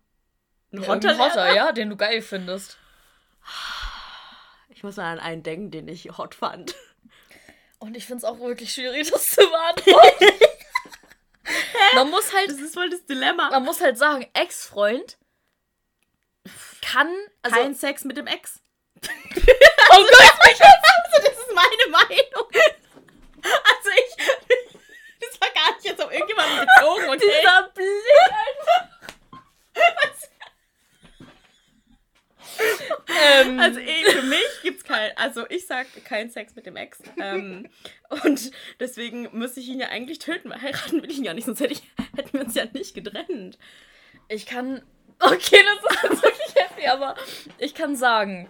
[0.70, 1.24] Ein Irgendein Hotter-Lehrer?
[1.24, 2.78] Hotter, ja, den du geil findest.
[4.68, 6.76] Ich muss mal an einen denken, den ich hot fand.
[7.80, 10.26] Und ich finde es auch wirklich schwierig, das zu beantworten.
[11.96, 13.50] man muss halt, Das ist voll das Dilemma.
[13.50, 15.18] man muss halt sagen, Ex-Freund
[16.80, 18.60] kann, also, Kein Sex mit dem Ex.
[18.98, 22.48] oh Gott, Also, das ist meine Meinung.
[23.42, 24.71] Also ich.
[25.82, 27.18] Nicht jetzt auf irgendjemanden bezogen, okay?
[27.40, 27.88] dieser Blick
[28.46, 28.88] einfach.
[33.08, 37.00] ähm, Also eh, für mich gibt's kein, also ich sag kein Sex mit dem Ex.
[37.18, 37.68] Ähm,
[38.24, 41.46] und deswegen müsste ich ihn ja eigentlich töten, weil heiraten will ich ihn ja nicht,
[41.46, 41.82] sonst hätte ich,
[42.16, 43.58] hätten wir uns ja nicht getrennt.
[44.28, 44.82] ich kann,
[45.18, 47.16] okay, das ist wirklich happy, aber
[47.58, 48.48] ich kann sagen,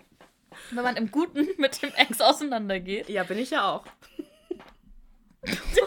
[0.71, 3.85] wenn man im Guten mit dem Ex auseinandergeht, Ja, bin ich ja auch.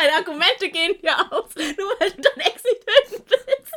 [0.00, 3.72] Deine Argumente gehen ja aus, nur weil du deinen Ex nicht töten willst.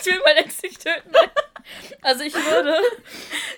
[0.00, 1.12] ich will meinen Ex nicht töten.
[2.02, 2.78] Also ich würde,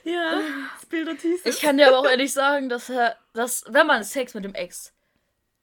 [0.04, 0.42] Ja,
[0.82, 4.02] Spill the Tea, ich kann dir aber auch ehrlich sagen, dass er, dass, wenn man
[4.04, 4.92] Sex mit dem Ex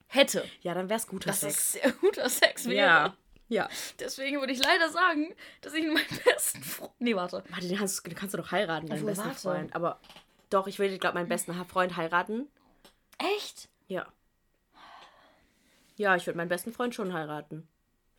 [0.08, 1.54] hätte, Ja, dann wär's guter dass Sex.
[1.56, 2.76] es sehr guter Sex wäre.
[2.78, 3.16] Ja.
[3.48, 3.68] Ja.
[4.00, 6.94] Deswegen würde ich leider sagen, dass ich meinen besten Freund.
[7.00, 7.44] Nee, warte.
[7.50, 9.40] Warte, den kannst, den kannst du doch heiraten, deinen Obwohl, besten warte.
[9.42, 9.76] Freund.
[9.76, 10.00] Aber
[10.50, 12.48] doch, ich würde, glaube meinen besten Freund heiraten.
[13.36, 13.68] Echt?
[13.88, 14.08] Ja.
[16.02, 17.68] Ja, ich würde meinen besten Freund schon heiraten.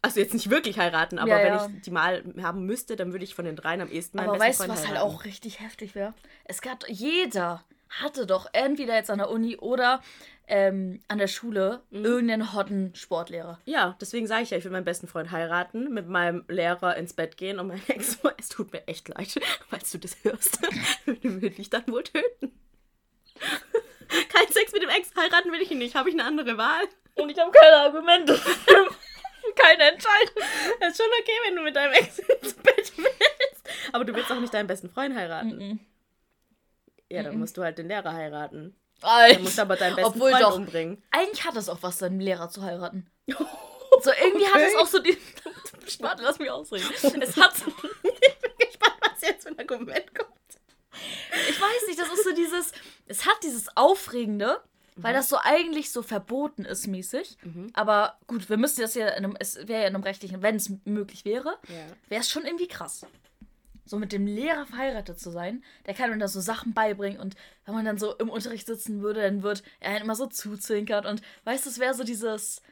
[0.03, 1.67] Also jetzt nicht wirklich heiraten, aber Ja, wenn ja.
[1.77, 4.39] ich die mal haben müsste, dann würde ich von den dreien am ehesten meinen Aber
[4.39, 5.15] besten weißt du, Freund was halt heiraten.
[5.17, 6.15] auch richtig heftig wäre?
[6.45, 7.65] Es gab, jeder
[8.01, 10.01] hatte doch entweder jetzt an der Uni oder
[10.49, 12.05] ähm, an der Schule Mhm.
[12.05, 13.61] irgendeinen hotten Sportlehrer.
[13.65, 17.13] Ja, deswegen sage ich ja, ich will meinen besten Freund heiraten, mit meinem Lehrer ins
[17.15, 20.59] Bett gehen und mein Ex, es tut mir echt leid, falls du das hörst,
[21.23, 22.53] würde ich dann wohl töten.
[24.29, 26.83] Kein Sex mit dem Ex, heiraten will ich ihn nicht, habe ich eine andere Wahl?
[27.15, 28.35] Und ich habe keine Argumente.
[29.57, 30.37] keine Entscheidung.
[30.89, 33.69] ist schon okay, wenn du mit deinem Ex ins Bett willst.
[33.93, 35.81] Aber du willst auch nicht deinen besten Freund heiraten.
[37.11, 38.75] Ja, dann musst du halt den Lehrer heiraten.
[39.03, 39.35] Alter.
[39.35, 40.57] Dann musst aber deinen besten Obwohl Freund doch.
[40.57, 41.03] umbringen.
[41.11, 43.11] Eigentlich hat es auch was, seinen Lehrer zu heiraten.
[44.03, 44.77] So irgendwie hat es Okay.
[44.79, 45.19] auch so die.
[46.01, 46.87] Warte, lass mich ausreden.
[47.21, 47.67] Es hat so.
[47.69, 50.31] Ich bin gespannt, was jetzt für ein Argument kommt.
[51.51, 52.73] Ich weiß nicht, das ist so dieses.
[53.07, 54.61] Es hat dieses Aufregende,
[54.97, 57.37] weil das so eigentlich so verboten ist, mäßig.
[57.73, 59.37] Aber gut, wir müssten das ja in einem.
[59.39, 61.87] Es wäre ja in einem rechtlichen, wenn es möglich wäre, Ja.
[62.09, 63.07] wäre es schon irgendwie krass.
[63.85, 67.35] So mit dem Lehrer verheiratet zu sein, der kann mir da so Sachen beibringen und
[67.67, 71.05] wenn man dann so im Unterricht sitzen würde, dann wird er halt immer so zuzwinkert
[71.05, 72.63] und weißt du, es wäre so dieses,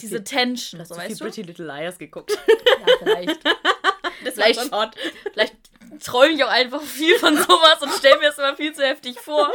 [0.00, 1.24] diese viel, Tension, das so ist zu viel du?
[1.24, 2.30] Pretty Little Liars geguckt.
[2.80, 3.40] Ja, vielleicht.
[4.24, 4.60] Das Vielleicht-.
[5.32, 5.65] Vielleicht
[5.98, 9.18] träume ich auch einfach viel von sowas und stelle mir das immer viel zu heftig
[9.20, 9.50] vor.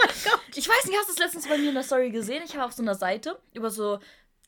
[0.56, 2.44] ich weiß nicht, hast du es letztens bei mir in der Story gesehen?
[2.46, 4.00] Ich habe auf so einer Seite über so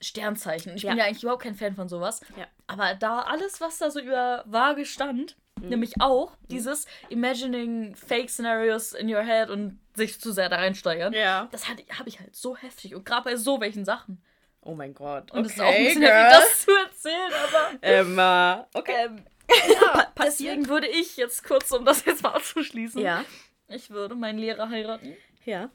[0.01, 0.75] Sternzeichen.
[0.75, 0.97] Ich bin Ja.
[0.97, 2.21] ja eigentlich überhaupt kein Fan von sowas.
[2.38, 2.45] Ja.
[2.67, 5.69] Aber da alles, was da so über Waage stand, Mhm.
[5.69, 11.13] nämlich auch dieses Imagining Fake Scenarios in your head und sich zu sehr da reinsteigern.
[11.13, 11.47] Ja.
[11.51, 14.21] Das habe ich halt so heftig und gerade bei so welchen Sachen.
[14.62, 15.29] Oh mein Gott.
[15.32, 16.12] Und okay, es ist auch ein bisschen girl.
[16.12, 17.69] heftig, das zu erzählen, aber.
[17.82, 18.67] Emma.
[18.73, 18.93] Okay.
[19.06, 23.23] Ähm, ja, deswegen würde ich jetzt kurz, um das jetzt mal abzuschließen, Ja.
[23.67, 25.69] ich würde meinen Lehrer heiraten Ja.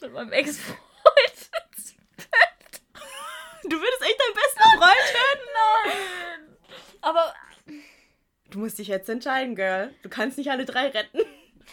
[0.00, 0.78] mit meinem Ex-Freund.
[3.66, 5.48] Du würdest echt deinen besten Freund töten?
[5.86, 6.56] Nein!
[7.00, 7.34] Aber
[8.50, 9.94] Du musst dich jetzt entscheiden, Girl.
[10.02, 11.18] Du kannst nicht alle drei retten.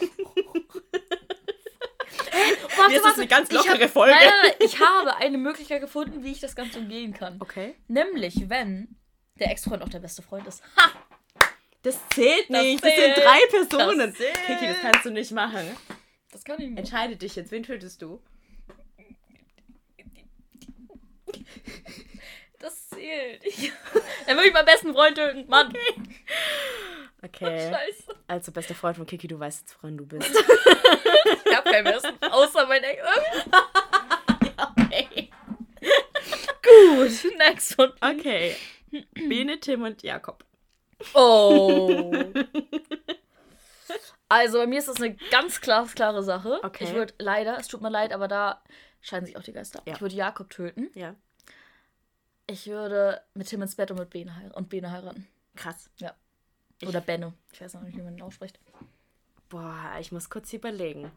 [2.76, 4.14] warte, Jetzt ist eine ganz ich lockere hab, Folge.
[4.14, 7.36] Nein, ich habe eine Möglichkeit gefunden, wie ich das Ganze umgehen kann.
[7.40, 7.76] Okay.
[7.88, 8.96] Nämlich, wenn
[9.38, 10.62] der Ex-Freund auch der beste Freund ist.
[10.76, 10.90] Ha!
[11.82, 12.84] Das zählt Das nicht.
[12.84, 13.14] Das, zählt.
[13.16, 13.98] sind drei Personen.
[13.98, 14.46] Das zählt.
[14.46, 15.76] Kiki, das kannst du nicht machen.
[16.30, 16.78] Das kann ich nicht.
[16.78, 17.50] Entscheide dich jetzt.
[17.50, 18.22] Wen tötest du?
[22.58, 23.44] Das zählt.
[23.44, 23.72] Ich,
[24.26, 25.48] dann würde ich meinen besten Freund töten.
[25.48, 25.72] Mann.
[27.22, 27.70] Okay.
[27.70, 28.14] Scheiße.
[28.28, 30.30] Also, bester Freund von Kiki, du weißt jetzt, woran du bist.
[31.44, 33.02] Ich habe keinen besten, außer mein Ex.
[34.78, 35.30] okay.
[36.62, 37.36] Gut.
[37.36, 37.92] Next one.
[38.00, 38.56] Okay.
[39.14, 40.44] Bene, Tim und Jakob.
[41.14, 42.12] Oh.
[44.28, 46.58] Also bei mir ist das eine ganz klar, klare Sache.
[46.62, 46.84] Okay.
[46.84, 48.62] Ich würde leider, es tut mir leid, aber da
[49.02, 49.82] scheiden sich auch die Geister.
[49.84, 49.92] Ja.
[49.92, 50.88] Ich würde Jakob töten.
[50.94, 51.14] Ja.
[52.46, 55.28] Ich würde mit Tim ins Bett und mit Bene, heir und Bene heiraten.
[55.54, 55.90] Krass.
[55.98, 56.14] Ja.
[56.86, 57.34] Oder Benno.
[57.52, 58.58] Ich weiß noch nicht, wie man ihn ausspricht.
[59.50, 61.12] Boah, ich muss kurz überlegen.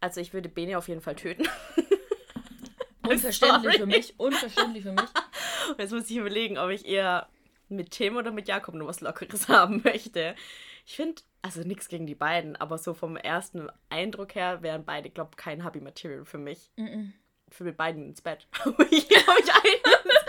[0.00, 1.46] Also ich würde Bene auf jeden Fall töten.
[3.06, 3.78] Unverständlich Sorry.
[3.78, 4.18] für mich.
[4.18, 5.10] Unverständlich für mich.
[5.76, 7.28] Jetzt muss ich überlegen, ob ich eher
[7.68, 10.34] mit Tim oder mit Jakob nur was Lockeres haben möchte.
[10.86, 15.10] Ich finde, also nichts gegen die beiden, aber so vom ersten Eindruck her wären beide,
[15.10, 16.70] glaube ich, kein Hubby Material für mich.
[16.76, 18.46] Ich will mit beiden ins Bett.
[18.90, 19.50] ich glaube, ich.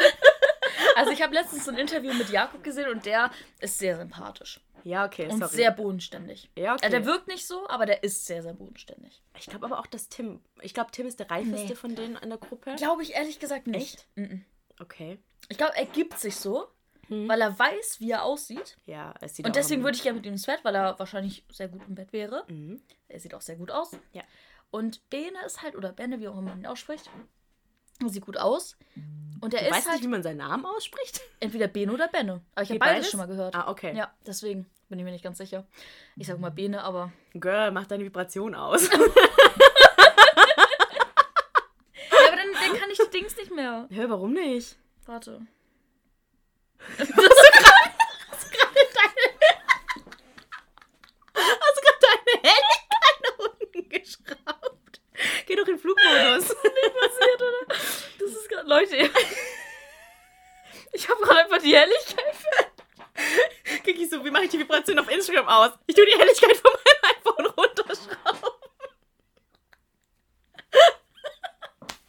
[0.98, 4.62] Also ich habe letztens so ein Interview mit Jakob gesehen und der ist sehr sympathisch.
[4.84, 5.54] Ja, okay, Und sorry.
[5.54, 6.50] sehr bodenständig.
[6.58, 6.86] Ja, okay.
[6.86, 9.21] Also der wirkt nicht so, aber der ist sehr, sehr bodenständig.
[9.38, 11.76] ich glaube aber auch, dass Tim, ich glaube, Tim ist der reifeste Nee.
[11.76, 12.76] von denen in der Gruppe.
[12.78, 14.08] Glaube ich ehrlich gesagt nicht.
[14.15, 14.45] Mhm.
[14.80, 15.19] Okay.
[15.50, 16.67] Ich glaube, er gibt sich so,
[17.09, 18.77] weil er weiß, wie er aussieht.
[18.85, 20.97] Ja, es sieht Und auch deswegen würde ich gerne mit ihm ins Bett, weil er
[20.99, 22.43] wahrscheinlich sehr gut im Bett wäre.
[22.47, 22.81] Mhm.
[23.07, 23.91] Er sieht auch sehr gut aus.
[24.13, 24.23] Ja.
[24.71, 27.09] Und Bene ist halt, oder Benne, wie auch immer man ihn ausspricht,
[28.07, 28.75] sieht gut aus.
[29.41, 31.21] Und er Du ist weißt halt nicht, wie man seinen Namen ausspricht?
[31.39, 32.41] entweder Bene oder Benne.
[32.55, 33.11] Aber ich habe beides beides?
[33.11, 33.55] schon mal gehört.
[33.55, 33.95] Ah, okay.
[33.95, 35.65] Ja, deswegen bin ich mir nicht ganz sicher.
[36.17, 37.11] Ich sag mal Bene, aber.
[37.33, 38.89] Girl, mach deine Vibration aus.
[42.11, 43.87] Ja, aber dann, dann kann ich die Dings nicht mehr.
[43.89, 44.77] Hör, warum nicht?
[45.05, 45.41] Warte.
[46.98, 47.10] Hast
[51.76, 55.02] du gerade deine Helligkeit nach unten geschraubt?
[55.45, 56.48] Geh doch in Flugmodus.
[56.48, 57.67] passiert, oder?
[57.67, 58.67] Das ist gerade.
[58.67, 59.10] Leute.
[60.93, 62.36] Ich habe gerade einfach die Helligkeit.
[63.84, 65.71] Kiki, so, wie mache ich die Vibration auf Instagram aus?
[65.88, 68.52] Ich tue die Helligkeit von meinem iPhone runterschrauben.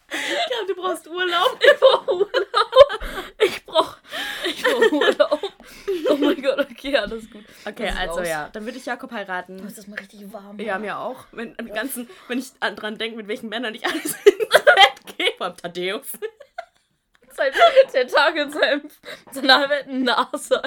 [0.09, 1.59] Ich glaube, du brauchst Urlaub.
[1.61, 3.05] Ich brauche Urlaub.
[3.39, 4.01] Ich brauche
[4.47, 5.41] ich brauch Urlaub.
[6.09, 7.45] Oh mein Gott, okay, alles gut.
[7.65, 8.29] Okay, also aus.
[8.29, 9.59] ja, dann würde ich Jakob Oh, heiraten.
[9.67, 10.59] ist das mal richtig warm.
[10.61, 11.25] Ja, mir auch.
[11.33, 15.17] Wenn, am ganzen, wenn ich an- dran denke, mit welchen Männern ich alles ins Bett
[15.17, 15.33] gehe.
[15.37, 16.07] Vor allem Thaddeus.
[17.35, 17.53] Sein,
[17.93, 18.83] der Tag in seinem,
[19.31, 20.63] seiner halben Nase.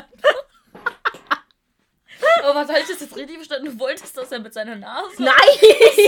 [2.43, 3.65] Aber was habe ich das jetzt richtig verstanden?
[3.67, 5.23] Du wolltest, dass er mit seiner Nase.
[5.23, 5.35] Nein!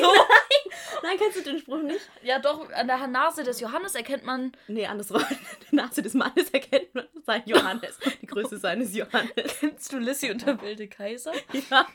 [0.02, 0.14] So.
[1.04, 2.02] Nein, kennst du den Spruch nicht?
[2.22, 4.52] Ja, doch, an der Nase des Johannes erkennt man.
[4.68, 5.24] Nee, andersrum.
[5.72, 6.91] Die Nase des Mannes erkennt
[7.32, 8.00] man sein Johannes.
[8.22, 9.60] Die Größe seines Johannes.
[9.60, 11.34] Kennst du Lissy und der wilde Kaiser?
[11.70, 11.86] Ja.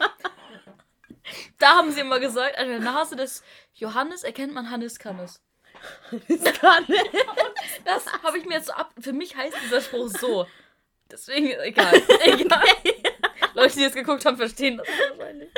[1.59, 3.42] Da haben sie immer gesagt, an der Nase des
[3.75, 5.40] Johannes erkennt man Hannes Kannes.
[6.29, 7.11] Das kann nicht.
[7.85, 8.92] Das habe ich mir jetzt so ab.
[9.01, 10.46] Für mich heißt dieser Spruch so.
[11.11, 11.94] Deswegen, egal.
[12.25, 12.64] egal.
[13.55, 15.51] Leute, die jetzt geguckt haben, verstehen das wahrscheinlich.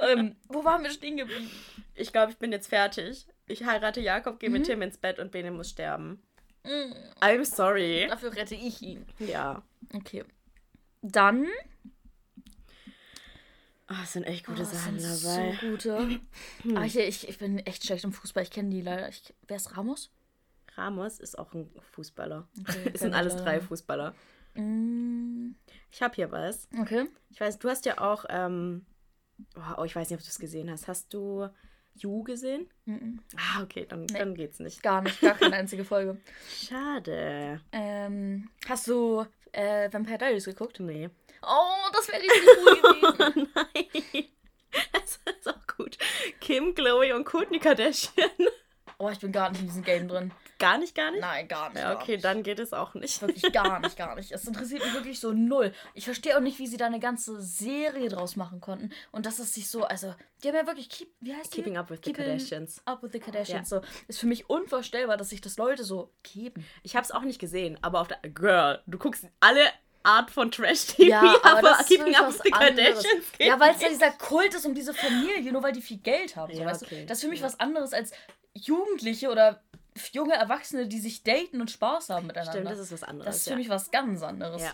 [0.00, 1.50] ähm, wo waren wir stehen geblieben?
[1.94, 3.26] Ich glaube, ich bin jetzt fertig.
[3.48, 4.66] Ich heirate Jakob, gehe mit Mhm.
[4.66, 6.22] Tim ins Bett und Bene muss sterben.
[6.66, 8.06] Mm, I'm sorry.
[8.08, 9.06] Dafür rette ich ihn.
[9.18, 9.62] Ja.
[9.94, 10.24] Okay.
[11.02, 11.46] Dann.
[13.88, 15.56] Ah, es sind echt gute Oh, Sachen sind dabei.
[15.60, 16.20] So gute.
[16.74, 18.42] Ah, ich, ich, ich bin echt schlecht im Fußball.
[18.42, 19.08] Ich kenne die leider.
[19.08, 20.10] Ich, wer ist Ramos?
[20.74, 22.48] Ramos ist auch ein Fußballer.
[22.60, 23.60] Okay, Es sind alles leider drei.
[23.60, 24.14] Fußballer.
[24.54, 25.50] Mm,
[25.92, 26.68] Ich habe hier was.
[26.80, 27.06] okay.
[27.30, 28.84] Ich weiß, du hast ja auch, ähm,
[29.78, 30.88] oh, ich weiß nicht, ob du es gesehen hast.
[30.88, 31.48] Hast du
[32.02, 32.68] You gesehen?
[32.84, 34.18] Mm, Ah, okay, dann, Nee.
[34.18, 34.82] dann geht's nicht.
[34.82, 36.18] Gar nicht, gar keine einzige Folge.
[36.50, 37.60] Schade.
[37.72, 40.80] Ähm, hast du äh, Vampire Diaries geguckt?
[40.80, 41.08] Nee.
[41.42, 43.48] Oh, das wäre richtig cool gewesen.
[43.54, 44.24] Nein.
[44.92, 45.96] Das ist auch gut.
[46.40, 48.30] Kim, Chloe und Kourtney Kardashian.
[48.98, 50.32] Oh, ich bin gar nicht in diesem Game drin.
[50.58, 51.20] Gar nicht, gar nicht?
[51.20, 51.78] Nein, gar nicht.
[51.82, 52.24] Ja, okay, nicht.
[52.24, 53.20] dann geht es auch nicht.
[53.20, 54.32] Wirklich gar nicht, gar nicht.
[54.32, 55.72] Es interessiert mich wirklich so null.
[55.94, 58.90] Ich verstehe auch nicht, wie sie da eine ganze Serie draus machen konnten.
[59.12, 61.56] Und dass es sich so, also, die haben ja wirklich, keep, wie heißt die?
[61.58, 62.80] Keeping up with the Keeping Kardashians.
[62.86, 63.68] Up with the Kardashians.
[63.68, 66.66] So, ist für mich unvorstellbar, dass sich das Leute so geben.
[66.82, 69.60] Ich habe es auch nicht gesehen, aber auf der Girl, du guckst alle
[70.04, 72.50] Art von Trash-TV, Ja, aber ist Keeping up with the.
[72.50, 75.98] Kardashians Ja, weil es ja dieser Kult ist um diese Familie, nur weil die viel
[75.98, 76.54] Geld haben.
[76.54, 77.00] So, Ja, weißt okay.
[77.00, 77.06] du?
[77.06, 77.46] Das ist für mich Ja.
[77.46, 78.12] was anderes als
[78.54, 79.60] Jugendliche oder
[80.12, 82.52] junge Erwachsene, die sich daten und Spaß haben miteinander.
[82.52, 83.26] Stimmt, das ist was anderes.
[83.26, 83.56] Das ist für ja.
[83.56, 84.62] mich was ganz anderes.
[84.62, 84.72] Ja.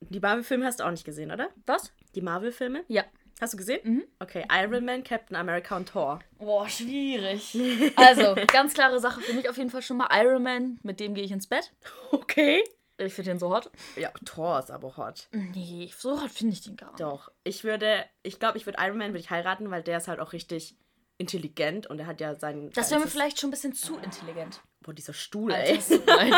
[0.00, 1.50] Die Marvel-Filme hast du auch nicht gesehen, oder?
[1.66, 1.92] Was?
[2.14, 2.84] Die Marvel-Filme?
[2.88, 3.04] Ja.
[3.40, 3.80] Hast du gesehen?
[3.84, 4.04] Mhm.
[4.18, 6.18] Okay, Iron Man, Captain America und Thor.
[6.38, 7.56] Boah, schwierig.
[7.96, 10.08] Also, ganz klare Sache für mich auf jeden Fall schon mal.
[10.12, 11.72] Iron Man, mit dem gehe ich ins Bett.
[12.10, 12.62] Okay.
[13.00, 13.70] Ich finde den so hot.
[13.94, 15.28] Ja, Thor ist aber hot.
[15.30, 17.00] Nee, so hot finde ich den gar nicht.
[17.00, 17.30] Doch.
[17.44, 20.18] Ich würde, ich glaube, ich würde Iron Man würde ich heiraten, weil der ist halt
[20.18, 20.76] auch richtig
[21.18, 22.70] intelligent und er hat ja seinen.
[22.70, 24.60] Das wäre mir vielleicht schon ein bisschen zu intelligent.
[24.80, 26.32] Boah, dieser Stuhl, Alter, ey.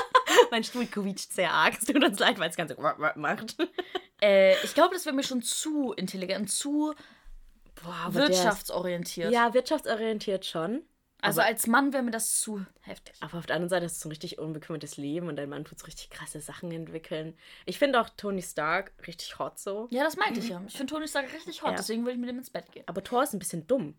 [0.50, 1.74] mein Stuhl quietscht sehr arg.
[1.78, 2.80] Es tut uns leid, weil es ganz so
[3.16, 3.56] macht.
[4.22, 6.94] äh, ich glaube, das wäre mir schon zu intelligent, zu
[7.82, 9.32] Boah, ist- wirtschaftsorientiert.
[9.32, 10.82] Ja, wirtschaftsorientiert schon.
[11.22, 13.14] Also Aber- als Mann wäre mir das zu heftig.
[13.20, 15.64] Aber auf der anderen Seite ist es so ein richtig unbekümmertes Leben und dein Mann
[15.64, 17.36] tut so richtig krasse Sachen entwickeln.
[17.64, 19.88] Ich finde auch Tony Stark richtig hot so.
[19.90, 20.62] Ja, das meinte ich ja.
[20.68, 21.76] Ich finde Tony Stark richtig hot, Ja.
[21.76, 22.84] deswegen würde ich mit dem ins Bett gehen.
[22.86, 23.96] Aber Thor ist ein bisschen dumm.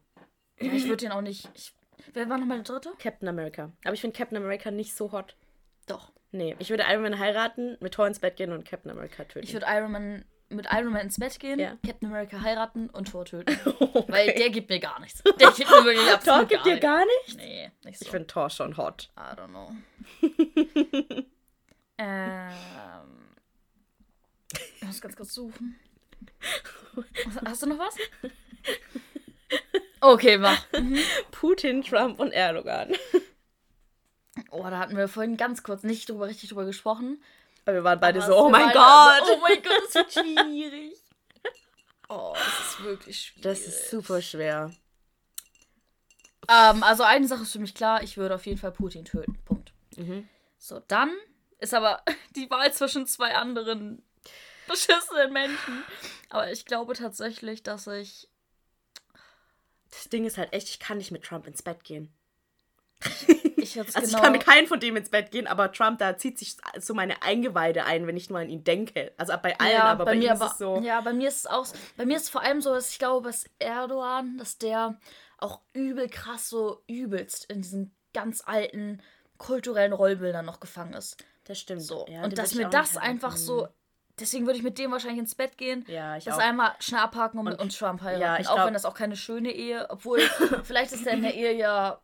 [0.59, 1.49] Ja, ich würde den auch nicht.
[1.55, 1.73] Ich,
[2.13, 2.93] wer war nochmal der dritte?
[2.99, 3.71] Captain America.
[3.83, 5.35] Aber ich finde Captain America nicht so hot.
[5.87, 6.11] Doch.
[6.31, 9.45] Nee, ich würde Iron Man heiraten, mit Thor ins Bett gehen und Captain America töten.
[9.45, 11.77] Ich würde Iron Man mit Iron Man ins Bett gehen, Ja.
[11.85, 13.53] Captain America heiraten und Thor töten.
[14.07, 15.21] Weil der gibt mir gar nichts.
[15.23, 16.81] Der gibt mir wirklich absolut Thor gibt gar dir nichts.
[16.85, 17.37] gar nicht?
[17.37, 18.05] Nee, nicht so.
[18.05, 19.09] Ich finde Thor schon hot.
[19.17, 19.71] I don't know.
[21.97, 22.51] ähm.
[24.77, 25.77] Ich muss ganz kurz suchen.
[27.45, 27.95] Hast du noch was?
[30.01, 30.63] Okay, mach.
[31.31, 32.93] Putin, Trump und Erdogan.
[34.51, 37.21] Oh, da hatten wir vorhin ganz kurz nicht drüber richtig drüber gesprochen.
[37.65, 39.25] Aber wir waren beide Aber so, oh mein Gott.
[39.25, 40.93] So, oh mein Gott, das wird schwierig.
[42.09, 43.43] Oh, das ist wirklich schwierig.
[43.43, 44.71] Das ist super schwer.
[46.47, 49.37] Ähm, also eine Sache ist für mich klar, ich würde auf jeden Fall Putin töten.
[49.43, 49.73] Punkt.
[49.97, 50.29] Mhm.
[50.57, 51.11] So, dann
[51.59, 52.01] ist aber
[52.35, 54.03] die Wahl zwischen zwei anderen
[54.67, 55.83] beschissenen Menschen.
[56.29, 58.29] Aber ich glaube tatsächlich, dass ich.
[59.91, 62.13] Das Ding ist halt echt, ich kann nicht mit Trump ins Bett gehen.
[63.67, 64.17] Ich Also genau.
[64.17, 66.93] ich kann mit keinem von dem ins Bett gehen, aber Trump, da zieht sich so
[66.93, 69.11] meine Eingeweide ein, wenn ich nur an ihn denke.
[69.17, 70.79] Also bei allen, aber bei, ihm mir ist es so.
[70.81, 71.67] Ja, bei mir ist es auch.
[71.97, 74.97] Bei mir ist es vor allem so, dass ich glaube, dass Erdogan, dass der
[75.37, 79.01] auch übel krass so übelst in diesen ganz alten
[79.37, 81.17] kulturellen Rollbildern noch gefangen ist.
[81.43, 81.81] Das stimmt.
[81.81, 82.05] So.
[82.09, 83.67] Ja, und dass mir das einfach so.
[84.19, 85.85] Deswegen würde ich mit dem wahrscheinlich ins Bett gehen.
[85.87, 86.39] Ja, ich das auch.
[86.39, 88.21] einmal schnell abhaken und, mit Und- uns Trump heiraten.
[88.21, 90.19] ja, ich auch glaub- wenn das auch keine schöne Ehe, obwohl
[90.63, 91.99] vielleicht ist er in der Ehe ja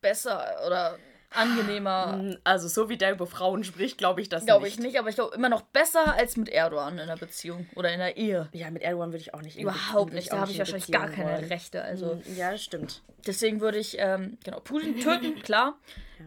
[0.00, 0.98] besser oder
[1.30, 2.36] angenehmer.
[2.44, 4.78] Also so wie der über Frauen spricht, glaube ich das Glaube nicht.
[4.78, 7.92] ich nicht, aber ich glaube immer noch besser als mit Erdogan in einer Beziehung oder
[7.92, 8.48] in der Ehe.
[8.52, 9.58] Ja, mit Erdogan würde ich auch nicht.
[9.58, 10.32] Überhaupt nicht.
[10.32, 11.44] Da habe ich in wahrscheinlich gar keine wollen.
[11.44, 11.82] Rechte.
[11.82, 13.02] Also Mm, Ja, stimmt.
[13.26, 15.78] deswegen würde ich ähm, genau Putin töten, klar.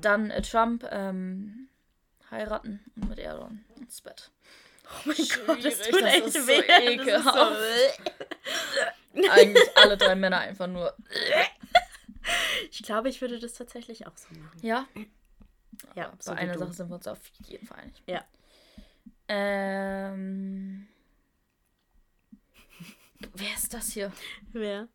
[0.02, 1.68] Dann äh, Trump ähm,
[2.30, 4.30] heiraten und mit Erdogan ins Bett.
[4.94, 6.62] Oh mein Gott, das Schwierig, tut das echt ist so weh.
[6.68, 7.38] Das ist ekelhaft.
[9.14, 10.96] so- Eigentlich alle drei Männer einfach nur.
[12.72, 14.60] Ich glaube, ich würde das tatsächlich auch so machen.
[14.62, 14.88] Ja.
[15.96, 16.60] Ja, Aber so bei einer du.
[16.60, 18.04] Sache sind wir uns auf jeden Fall einig.
[18.06, 18.24] Ja.
[19.28, 20.88] Ähm.
[23.34, 24.12] Wer ist das hier?
[24.52, 24.88] Wer?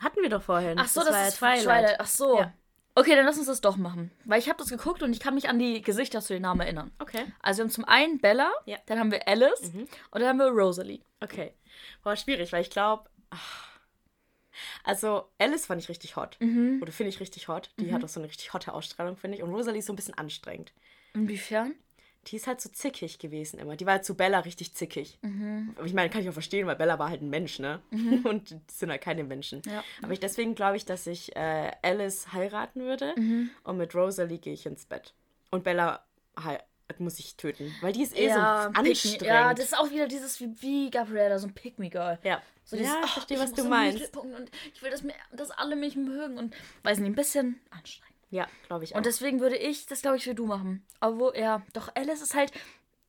[0.00, 0.78] Hatten wir doch vorhin.
[0.78, 1.96] Ach so, das, war ist ja Twilight.
[2.00, 2.38] Ach so.
[2.38, 2.52] Ja.
[2.94, 4.10] Okay, dann lass uns das doch machen.
[4.26, 6.60] Weil ich habe das geguckt und ich kann mich an die Gesichter zu den Namen
[6.60, 6.90] erinnern.
[6.98, 8.76] Okay, Also wir haben zum einen Bella, Ja.
[8.86, 9.88] dann haben wir Alice Mhm.
[10.10, 11.00] und dann haben wir Rosalie.
[11.20, 11.54] okay.
[12.02, 13.08] War schwierig, weil ich glaube.
[14.84, 16.36] Also, Alice fand ich richtig hot.
[16.40, 16.80] Mhm.
[16.82, 17.70] Oder finde ich richtig hot.
[17.78, 19.42] Die hat auch so eine richtig hotte Ausstrahlung, finde ich.
[19.42, 20.72] Und Rosalie ist so ein bisschen anstrengend.
[21.14, 21.74] Inwiefern?
[22.28, 23.76] Die ist halt so zickig gewesen immer.
[23.76, 25.18] Die war halt zu Bella richtig zickig.
[25.76, 27.80] Aber Ich meine, kann ich auch verstehen, weil Bella war halt ein Mensch, ne?
[28.24, 29.60] Und die sind halt keine Menschen.
[29.66, 29.82] Ja.
[30.02, 33.14] Aber ich, deswegen glaube ich, dass ich äh, Alice heiraten würde.
[33.16, 33.50] Mhm.
[33.64, 35.14] Und mit Rosalie gehe ich ins Bett.
[35.50, 36.04] Und Bella
[36.98, 37.74] muss ich töten.
[37.80, 39.22] Weil die ist eh so anstrengend.
[39.22, 42.18] Ja, das ist auch wieder dieses wie, wie Gabriella, so ein Pick me Girl.
[42.22, 42.42] ja.
[42.64, 44.16] So ja, dieses, ich "Oh, verstehe, ich was du meinst.
[44.16, 46.54] Und ich will, dass, mir, dass alle mich mögen und
[46.84, 48.11] weiß nicht, ein bisschen anstrengend.
[48.32, 48.96] Ja, glaube ich auch.
[48.96, 50.84] Und deswegen würde ich, das glaube ich, wie du machen.
[51.00, 52.50] Aber wo, ja, doch Alice ist halt,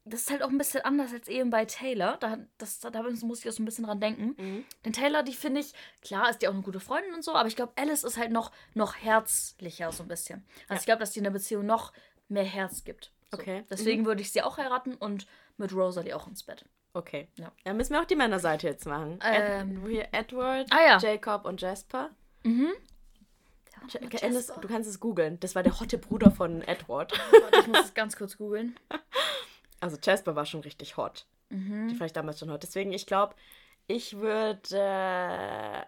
[0.05, 2.17] das ist halt auch ein bisschen anders als eben bei Taylor.
[2.19, 4.35] Da, das, da muss ich auch so ein bisschen dran denken.
[4.37, 4.65] Mhm.
[4.83, 7.47] Denn Taylor, die finde ich, klar ist die auch eine gute Freundin und so, aber
[7.47, 10.45] ich glaube, Alice ist halt noch, noch herzlicher so ein bisschen.
[10.67, 10.79] Also Ja.
[10.81, 11.93] ich glaube, dass die in der Beziehung noch
[12.27, 13.11] mehr Herz gibt.
[13.31, 13.37] So.
[13.39, 13.63] Okay.
[13.69, 15.25] Deswegen würde ich sie auch heiraten und
[15.57, 16.65] mit Rosalie auch ins Bett.
[16.93, 17.29] Okay.
[17.37, 17.51] Ja.
[17.63, 19.19] Dann müssen wir auch die Männerseite jetzt machen.
[19.23, 19.83] Ähm.
[19.85, 20.97] Ed, hier Edward, Ah, ja.
[20.99, 22.09] Jacob und Jasper.
[22.43, 22.73] Mhm.
[23.87, 24.59] Jasper.
[24.61, 25.39] du kannst es googeln.
[25.39, 27.11] Das war der hotte Bruder von Edward.
[27.31, 28.77] Warte, ich muss das ganz kurz googeln.
[29.79, 31.25] Also Jasper war schon richtig hot.
[31.49, 31.89] Mhm.
[31.89, 32.63] Die fand ich damals schon hot.
[32.63, 33.35] Deswegen, ich glaube,
[33.87, 34.77] ich würde.
[34.79, 35.83] Äh,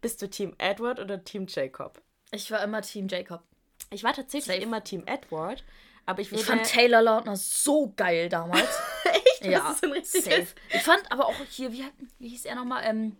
[0.00, 2.02] bist du Team Edward oder Team Jacob?
[2.32, 3.44] Ich war immer Team Jacob.
[3.90, 4.66] Ich war tatsächlich Safe.
[4.66, 5.62] immer Team Edward,
[6.06, 6.40] aber ich würde.
[6.40, 8.68] Ich fand Taylor Lautner so geil damals.
[9.04, 10.24] echt, ja, das ist ein richtiges.
[10.24, 10.46] safe.
[10.70, 11.84] Ich fand aber auch hier, wie,
[12.18, 12.82] wie hieß er nochmal?
[12.84, 13.16] Ähm,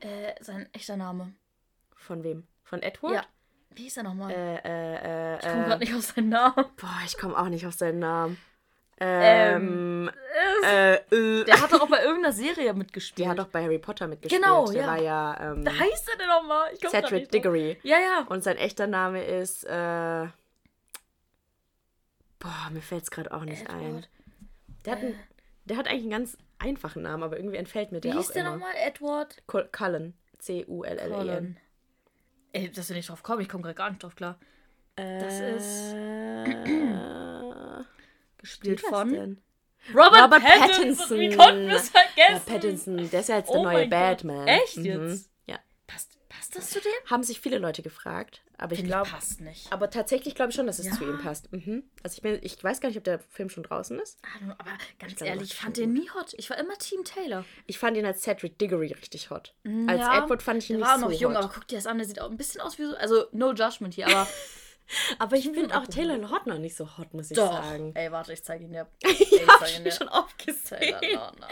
[0.00, 1.32] äh, sein echter Name.
[2.04, 2.46] Von wem?
[2.64, 3.14] Von Edward?
[3.14, 3.24] Ja.
[3.70, 4.30] Wie hieß er nochmal?
[4.30, 6.64] Äh, äh, äh, ich komme äh, gerade nicht auf seinen Namen.
[6.76, 8.38] Boah, ich komme auch nicht auf seinen Namen.
[9.00, 10.10] Ähm, Ähm,
[10.64, 13.24] äh, äh, Der hat doch auch bei irgendeiner Serie mitgespielt.
[13.26, 14.40] die hat doch bei Harry Potter mitgespielt.
[14.42, 14.86] Genau, Der ja.
[14.86, 16.70] war ja ähm, Wie heißt er denn nochmal?
[16.88, 17.30] Cedric.
[17.32, 17.78] Diggory.
[17.82, 18.26] Ja, ja.
[18.28, 19.64] Und sein echter Name ist.
[22.38, 23.82] Boah, mir fällt es gerade auch nicht ein.
[23.86, 24.08] Edward.
[24.84, 25.18] Der hat, einen,
[25.64, 28.32] der hat eigentlich einen ganz einfachen Namen, aber irgendwie entfällt mir Wie der hieß auch
[28.34, 28.52] der immer.
[28.52, 28.74] nochmal?
[28.76, 30.14] Edward Cul- Cullen.
[30.38, 31.56] C-U-L-L-E-N.
[32.54, 34.38] Ey, dass wir nicht drauf kommen, ich komme gerade gar nicht drauf klar.
[34.96, 37.82] Das ist Äh,
[38.38, 39.40] gespielt von denn?
[39.92, 40.70] Robert, Robert Pattinson.
[40.70, 41.18] Pattinson.
[41.20, 42.42] Wie konnten wir es vergessen?
[42.46, 43.88] Ja, Pattinson, der ist ja jetzt der Oh neue.
[43.88, 44.46] Batman.
[44.48, 44.84] Echt Mhm.
[44.84, 45.30] jetzt?
[46.54, 46.60] Ja.
[46.60, 47.10] Passt, das zu dem?
[47.10, 49.08] Haben sich viele Leute gefragt, aber ich glaube.
[49.10, 49.72] passt nicht.
[49.72, 50.92] Aber tatsächlich glaube ich schon, dass es Ja.
[50.92, 51.52] zu ihm passt.
[51.52, 51.82] Mhm.
[52.02, 54.20] Also ich, bin, ich weiß gar nicht, ob der Film schon draußen ist.
[54.40, 56.34] Know, Aber ganz glaube, ehrlich, ich fand den nie hot.
[56.38, 57.44] Ich war immer Team Taylor.
[57.66, 59.54] Ich fand ihn als Cedric Diggory richtig hot.
[59.86, 61.44] Als Ja, Edward fand ich ihn nicht war so noch jung, hot.
[61.44, 62.96] aber guck dir das an, der sieht auch ein bisschen aus wie so.
[62.96, 64.26] Also, no judgment hier, aber.
[65.18, 67.50] Aber ich finde auch Taylor Lautner nicht so hot, muss ich Doch.
[67.50, 67.92] sagen.
[67.94, 68.86] Ey, warte, ich zeige ihn dir.
[69.02, 69.92] Ich ich habe zeig ihn ihn dir.
[69.92, 70.94] schon aufgesehen.
[71.00, 71.48] Taylor Lautner.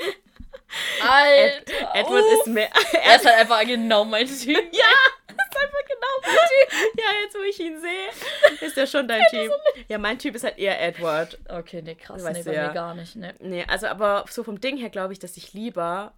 [1.00, 1.94] Alter.
[1.94, 2.40] Edward uff.
[2.40, 2.68] ist mehr.
[3.04, 4.56] Er ist halt einfach genau mein Typ.
[4.72, 4.84] Ja,
[5.26, 6.98] das ist einfach genau mein Typ.
[6.98, 9.52] Ja, jetzt wo ich ihn sehe, ist er schon dein Typ.
[9.88, 11.38] Ja, mein Typ ist halt eher Edward.
[11.48, 12.22] Okay, nee, krass.
[12.22, 12.68] Weißt Nee, bei ja.
[12.68, 13.16] mir gar nicht.
[13.16, 13.32] Nee.
[13.40, 16.12] Nee, also aber so vom Ding her glaube ich, dass ich lieber.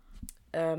[0.53, 0.79] Ähm,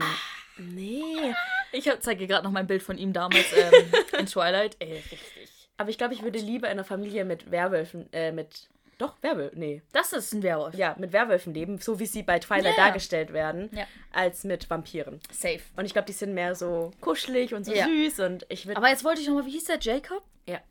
[0.58, 1.34] nee.
[1.72, 4.78] Ich zeige gerade noch mein Bild von ihm damals ähm, in Twilight.
[4.80, 5.50] Ey, richtig.
[5.78, 8.70] Aber ich glaube, ich würde lieber in einer Familie mit Werwölfen, äh, mit.
[8.98, 9.82] Doch, Werwölfen, nee.
[9.92, 10.74] Das ist ein Werwolf.
[10.76, 12.86] Ja, mit Werwölfen leben, so wie sie bei Twilight Ja.
[12.86, 13.86] dargestellt werden, Ja.
[14.14, 15.20] als mit Vampiren.
[15.32, 15.60] Safe.
[15.76, 17.86] Und ich glaube, die sind mehr so kuschelig und so Ja.
[17.86, 18.78] süß und ich würde.
[18.78, 19.80] Aber jetzt wollte ich noch mal, wie hieß der?
[19.80, 20.24] Jacob?
[20.48, 20.62] Ja.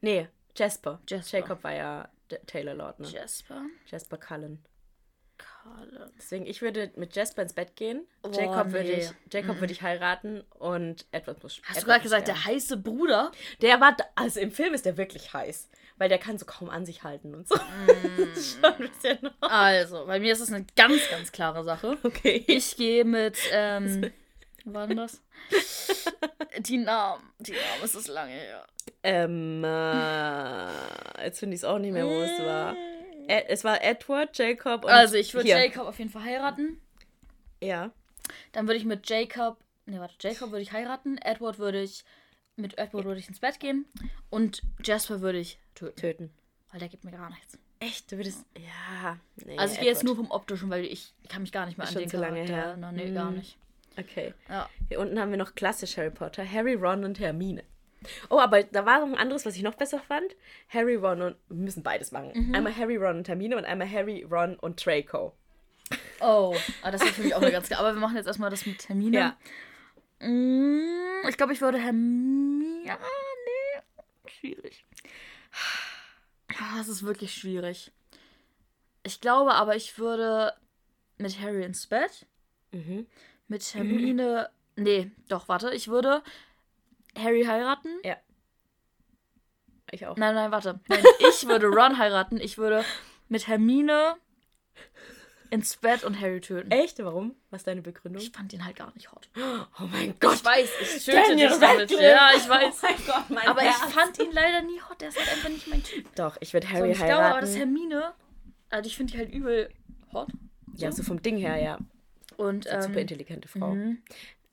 [0.00, 1.00] Nee, Jasper.
[1.08, 1.38] Jasper.
[1.38, 3.06] Jacob war ja D Taylor Lautner.
[3.08, 3.62] Jasper.
[3.86, 4.64] Jasper Cullen.
[5.62, 6.10] Cullen.
[6.16, 8.06] Deswegen, ich würde mit Jasper ins Bett gehen.
[8.22, 9.00] Oh, Jacob würde nee.
[9.00, 12.40] ich, Jacob würde ich heiraten und Edward muss Hast du Edward gerade muss gesagt, sterben.
[12.44, 13.32] der heiße Bruder?
[13.60, 15.68] Der war, da- also im Film ist der wirklich heiß.
[16.00, 17.56] Weil der kann so kaum an sich halten und so.
[17.56, 18.62] Mm.
[18.62, 19.18] das.
[19.42, 21.98] Also, bei mir ist es eine ganz, ganz klare Sache.
[22.02, 22.42] Okay.
[22.46, 24.10] Ich gehe mit, ähm,
[24.64, 25.20] wie war denn das?
[26.60, 27.22] Die Namen.
[27.38, 28.66] Die Namen, es ist lange her.
[29.02, 32.74] Ähm, äh, jetzt finde ich es auch nicht mehr, wo es war.
[33.28, 34.90] Ed, es war Edward, Jacob und.
[34.90, 35.50] Also, ich würde.
[35.50, 36.80] Jacob auf jeden Fall heiraten.
[37.62, 37.90] Ja.
[38.52, 41.18] Dann würde ich mit Jacob, ne, warte, Jacob würde ich heiraten.
[41.18, 42.04] Edward würde ich,
[42.56, 43.86] mit Edward würde ich ins Bett gehen.
[44.30, 45.96] Und Jasper würde ich töten.
[46.00, 46.30] Töten.
[46.70, 47.58] Weil der gibt mir gar nichts.
[47.80, 48.12] Echt?
[48.12, 48.44] Du würdest.
[48.56, 49.18] Ja.
[49.44, 51.84] Nee, Also, ich gehe jetzt nur vom Optischen, weil ich kann mich gar nicht mehr
[51.84, 52.64] Ist an schon den zu lange Charakter her.
[52.66, 52.94] erinnern.
[52.94, 53.36] Nee, gar Mm.
[53.36, 53.56] nicht.
[53.98, 54.34] Okay.
[54.48, 54.68] Ja.
[54.88, 56.48] Hier unten haben wir noch klassisch Harry Potter.
[56.48, 57.64] Harry, Ron und Hermine.
[58.30, 60.34] Oh, aber da war noch ein anderes, was ich noch besser fand.
[60.68, 61.36] Harry, Ron und.
[61.48, 62.30] Wir müssen beides machen.
[62.34, 62.54] Mhm.
[62.54, 65.34] Einmal Harry, Ron und Hermine und einmal Harry, Ron und Draco.
[66.20, 67.70] Oh, ah, das ist für mich auch eine ganz.
[67.72, 69.18] Aber wir machen jetzt erstmal das mit Termine.
[69.18, 69.36] Ja.
[70.20, 72.84] Mm, Ich glaube, ich würde Hermine.
[72.86, 74.30] Ja, nee.
[74.30, 74.84] Schwierig.
[76.58, 77.90] Ah, Das ist wirklich schwierig.
[79.02, 80.54] Ich glaube aber, ich würde
[81.18, 82.26] mit Harry ins Bett.
[82.72, 83.06] Mhm.
[83.48, 84.50] Mit Hermine.
[84.76, 85.74] Nee, doch, warte.
[85.74, 86.22] Ich würde
[87.18, 87.90] Harry heiraten.
[88.02, 88.16] Ja.
[89.90, 90.16] Ich auch.
[90.16, 90.80] Nein, nein, warte.
[90.88, 92.38] Nein, ich würde Ron heiraten.
[92.40, 92.82] Ich würde
[93.28, 94.16] mit Hermine
[95.50, 96.70] ins Bett und Harry töten.
[96.70, 96.98] Echt?
[97.04, 97.34] Warum?
[97.50, 98.22] Was ist deine Begründung?
[98.22, 99.28] Ich fand ihn halt gar nicht hot.
[99.36, 100.34] Oh mein Gott.
[100.36, 101.90] Ich weiß, ich töte Daniel dich damit.
[101.90, 102.74] Ja, ich weiß.
[102.82, 103.92] Oh mein Gott, mein Aber ich Herz.
[103.92, 105.00] fand ihn leider nie hot.
[105.00, 106.14] Der ist halt einfach nicht mein Typ.
[106.14, 107.32] Doch, ich würde So, Harry und ich glaube heiraten.
[107.32, 108.12] aber, dass Hermine,
[108.70, 109.70] also ich finde die halt übel
[110.12, 110.28] hot.
[110.76, 111.78] ja, so vom Ding her, ja.
[112.36, 113.74] Und So eine super ähm, intelligente Frau.
[113.74, 114.02] mhm.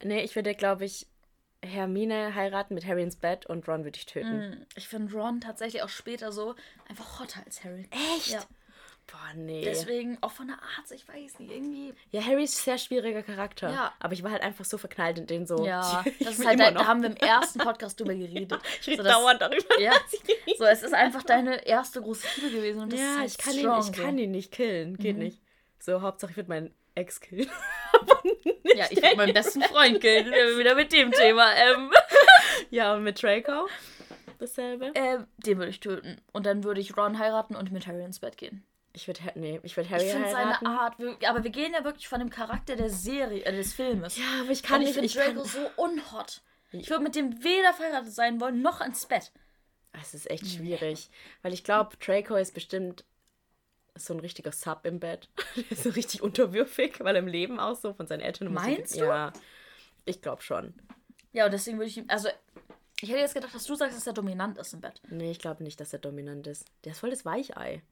[0.03, 1.07] Nee, ich würde, glaube ich,
[1.63, 4.51] Hermine heiraten mit Harry ins Bett und Ron würde ich töten.
[4.51, 6.55] mm, ich finde Ron tatsächlich auch später so
[6.87, 7.89] einfach hotter als Harry.
[8.15, 8.29] Echt?
[8.29, 8.43] Ja.
[9.09, 9.61] Boah, nee.
[9.63, 11.93] Deswegen auch von der Art, ich weiß nicht, irgendwie.
[12.11, 13.69] Ja, Harry ist ein sehr schwieriger Charakter.
[13.69, 13.93] Ja.
[13.99, 15.65] Aber ich war halt einfach so verknallt in den so.
[15.65, 18.59] Ja, ich das ist halt, dein, da haben wir im ersten Podcast drüber geredet.
[18.81, 19.79] Ich rede so, dauernd darüber.
[19.79, 19.93] Ja,
[20.57, 23.37] so es ist einfach deine erste große Liebe gewesen und das ist Ja, halt ich
[23.37, 24.97] kann, strong, ihn, ich kann ihn nicht killen.
[24.97, 25.41] Geht nicht.
[25.79, 27.49] So, Hauptsache ich würde meinen Ex killen.
[28.75, 30.25] Ja, ich würde meinen besten Freund killen.
[30.57, 31.53] Wieder mit dem Thema.
[31.55, 31.91] Ähm,
[32.71, 33.67] ja, und mit Draco
[34.39, 34.91] dasselbe.
[34.95, 36.19] äh, den würde ich töten.
[36.33, 38.63] Und dann würde ich Ron heiraten und mit Harry ins Bett gehen.
[38.97, 40.65] Ich würde nee, ich würde Harry Ich finde seine.
[40.65, 40.95] Art,
[41.27, 44.17] aber wir gehen ja wirklich von dem Charakter der Serie, äh, des Filmes.
[44.17, 44.95] Ja, aber ich Kann ich nicht.
[44.95, 46.41] finde Ich Draco kann, so unhot.
[46.71, 49.31] Ich würde mit dem weder verheiratet sein wollen, noch ins Bett.
[50.01, 51.11] es ist echt schwierig,
[51.43, 53.05] weil ich glaube, Draco ist bestimmt
[53.93, 55.29] so ein richtiger Sub im Bett.
[55.55, 58.95] Der ist so richtig unterwürfig, weil im Leben auch so von seinen Eltern so- Meinst
[58.95, 59.05] du?
[59.05, 59.31] Ja,
[60.05, 60.73] ich glaube schon.
[61.33, 62.29] Ja, und deswegen würde ich ihm, also,
[63.01, 65.01] ich hätte jetzt gedacht, dass du sagst, dass er dominant ist im Bett.
[65.07, 66.65] Nee, ich glaube nicht, dass er dominant ist.
[66.83, 67.83] Der ist voll das Weichei.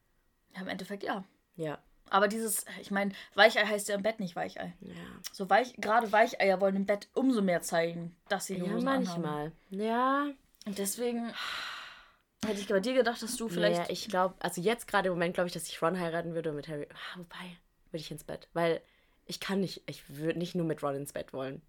[0.56, 1.22] Ja, im Endeffekt ja.
[1.56, 1.78] Ja,
[2.10, 4.74] Aber dieses, ich meine, Weichei heißt ja im Bett nicht Weichei.
[4.80, 4.94] ja.
[5.32, 9.04] So weich, gerade Weicheier wollen im Bett umso mehr zeigen, dass sie Ja, Hosen anhaben.
[9.22, 9.52] manchmal.
[9.70, 10.26] Ja,
[10.66, 11.32] Und deswegen
[12.44, 13.78] hätte ich bei dir gedacht, dass du vielleicht.
[13.80, 16.50] Naja, ich glaube, also jetzt gerade im Moment glaube ich, dass ich Ron heiraten würde
[16.50, 16.86] und mit Harry.
[16.92, 17.56] Ah, wobei,
[17.90, 18.48] würde ich ins Bett.
[18.52, 18.80] Weil
[19.26, 21.62] ich kann nicht, ich würde nicht nur mit Ron ins Bett wollen.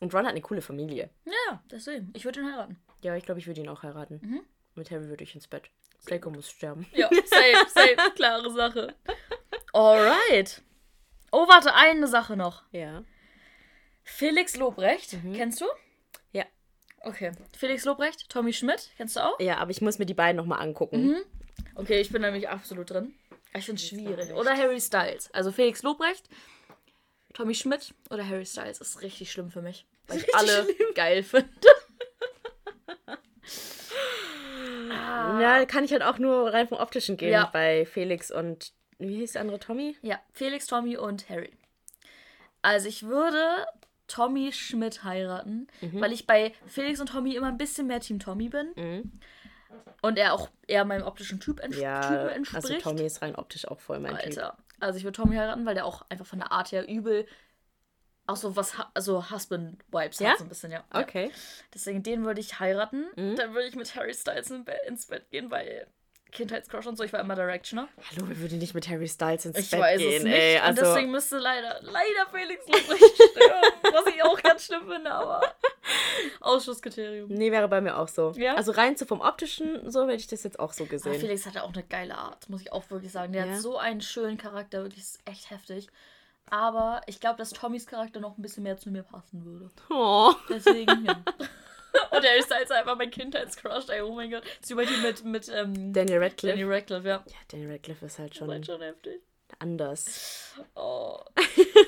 [0.00, 1.10] Und Ron hat eine coole Familie.
[1.24, 2.10] ja, deswegen.
[2.14, 2.78] Ich würde ihn heiraten.
[3.02, 4.20] Ja, ich glaube, ich würde ihn auch heiraten.
[4.22, 4.40] Mhm.
[4.74, 5.70] Mit Harry würde ich ins Bett.
[6.06, 6.86] Draco muss sterben.
[6.94, 7.96] Ja, safe, safe.
[8.14, 8.94] Klare Sache.
[9.72, 10.62] Alright.
[11.32, 12.62] Oh, warte, eine Sache noch.
[12.72, 13.04] Ja.
[14.04, 15.34] Felix Lobrecht, Mhm.
[15.34, 15.66] kennst du?
[16.32, 16.44] Ja.
[17.02, 17.32] Okay.
[17.56, 19.38] Felix Lobrecht, Tommy Schmidt, kennst du auch?
[19.40, 21.08] Ja, aber ich muss mir die beiden nochmal angucken.
[21.08, 21.18] Mhm.
[21.74, 23.14] Okay, ich bin nämlich absolut drin.
[23.54, 24.32] Ich finde es schwierig.
[24.32, 25.30] Oder Harry Styles.
[25.32, 26.28] Also Felix Lobrecht
[27.34, 29.86] Tommy Schmidt oder Harry Styles ist richtig schlimm für mich.
[30.06, 30.94] Weil ich alle schlimm.
[30.94, 31.48] geil finde.
[35.40, 37.50] Ja, kann ich halt auch nur rein vom Optischen gehen Ja.
[37.52, 38.72] bei Felix und.
[38.98, 39.96] Wie hieß der andere Tommy?
[40.02, 41.52] Ja, Felix, Tommy und Harry.
[42.62, 43.38] Also ich würde
[44.08, 46.00] Tommy Schmidt heiraten, Mhm.
[46.00, 48.72] weil ich bei Felix und Tommy immer ein bisschen mehr Team Tommy bin.
[48.76, 49.12] Mhm.
[50.02, 52.64] Und er auch eher meinem optischen Typ, ents Ja, typ entspricht.
[52.64, 54.24] also Tommy ist rein optisch auch voll mein Typ.
[54.26, 54.56] Alter.
[54.80, 57.26] Also ich würde Tommy heiraten, weil der auch einfach von der Art her übel
[58.28, 60.30] auch so was, also Husband-Vibes Ja?
[60.30, 60.84] hat so ein bisschen, ja.
[60.92, 61.00] ja.
[61.00, 61.30] Okay.
[61.74, 63.06] Deswegen den würde ich heiraten.
[63.16, 63.36] Mhm.
[63.36, 64.50] Dann würde ich mit Harry Styles
[64.86, 65.86] ins Bett gehen, weil
[66.30, 67.88] Kindheitscrush und so, ich war immer Directioner.
[68.10, 70.34] Hallo, wer würde nicht mit Harry Styles ins Ich Bett weiß gehen, es nicht.
[70.34, 70.56] ey?
[70.58, 73.94] und Also, deswegen müsste leider, leider Felix Lobrecht sterben.
[73.94, 75.40] was ich auch ganz schlimm finde, aber
[76.40, 77.28] Ausschlusskriterium.
[77.30, 78.32] nee, wäre bei mir auch so.
[78.36, 78.54] Ja?
[78.56, 81.14] Also rein so vom optischen, so hätte ich das jetzt auch so Aber gesehen.
[81.18, 83.32] Felix hatte auch eine geile Art, muss ich auch wirklich sagen.
[83.32, 83.52] Der Ja.
[83.54, 85.88] hat so einen schönen Charakter, wirklich ist echt heftig.
[86.50, 89.70] Aber ich glaube, dass Tommys Charakter noch ein bisschen mehr zu mir passen würde.
[89.90, 90.32] Oh.
[90.48, 91.22] Deswegen, ja.
[92.10, 94.42] Und er ist halt einfach mein Kindheitscrush, ey, oh mein Gott.
[94.44, 96.56] Das ist über die mit, mit ähm, Daniel Radcliffe.
[96.56, 97.22] Danny Radcliffe, ja.
[97.26, 99.20] Ja, Daniel Radcliffe ist halt Das schon ist halt schon heftig.
[99.58, 100.54] anders.
[100.74, 101.18] Oh.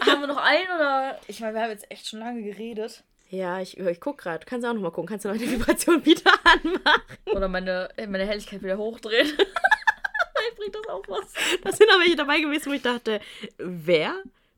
[0.06, 1.20] haben wir noch einen oder?
[1.28, 3.04] Ich meine, wir haben jetzt echt schon lange geredet.
[3.28, 4.44] Ja, ich, ich guck gerade.
[4.44, 5.08] Kannst du auch noch mal gucken.
[5.08, 7.02] Kannst du noch die Vibration wieder anmachen?
[7.32, 9.26] Oder meine, meine Helligkeit wieder hochdrehen.
[9.36, 11.32] Vielleicht bringt das auch was.
[11.62, 13.20] Da sind aber welche dabei gewesen, wo ich dachte,
[13.58, 14.14] wer?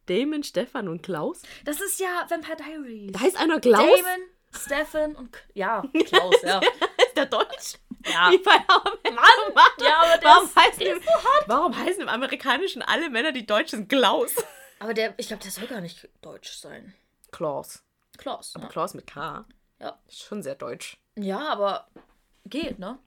[0.06, 1.42] Damon, Stefan und Klaus?
[1.64, 3.12] Das ist ja Vampire Diaries.
[3.12, 3.78] Da heißt einer Klaus?
[3.84, 5.36] Damon, Stefan und.
[5.54, 6.60] Ja, Klaus, ja.
[7.06, 7.74] Ist der Deutsch?
[8.06, 8.30] Ja.
[8.32, 9.18] Wie bei Mann!
[9.50, 9.84] Mother.
[9.88, 11.08] Ja, aber der warum, ist- heißen der im, so
[11.46, 14.34] warum heißen im Amerikanischen alle Männer, die Deutschen, Klaus?
[14.80, 16.92] Aber der, ich glaube, der soll gar nicht deutsch sein.
[17.30, 17.82] Klaus.
[18.18, 18.52] Klaus.
[18.56, 18.70] Aber Ja.
[18.70, 19.44] Klaus mit K.
[19.78, 19.98] Ja.
[20.08, 20.98] Ist schon sehr deutsch.
[21.16, 21.86] ja, aber
[22.44, 22.98] geht, ne?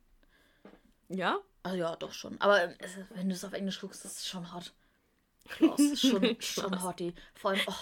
[1.09, 1.39] Ja?
[1.63, 2.39] Also ja, doch schon.
[2.39, 4.71] Aber äh, es- wenn du es auf Englisch guckst, ist schon hot.
[5.49, 7.13] Klaus ist schon, schon hottie.
[7.35, 7.73] Vor allem, oh,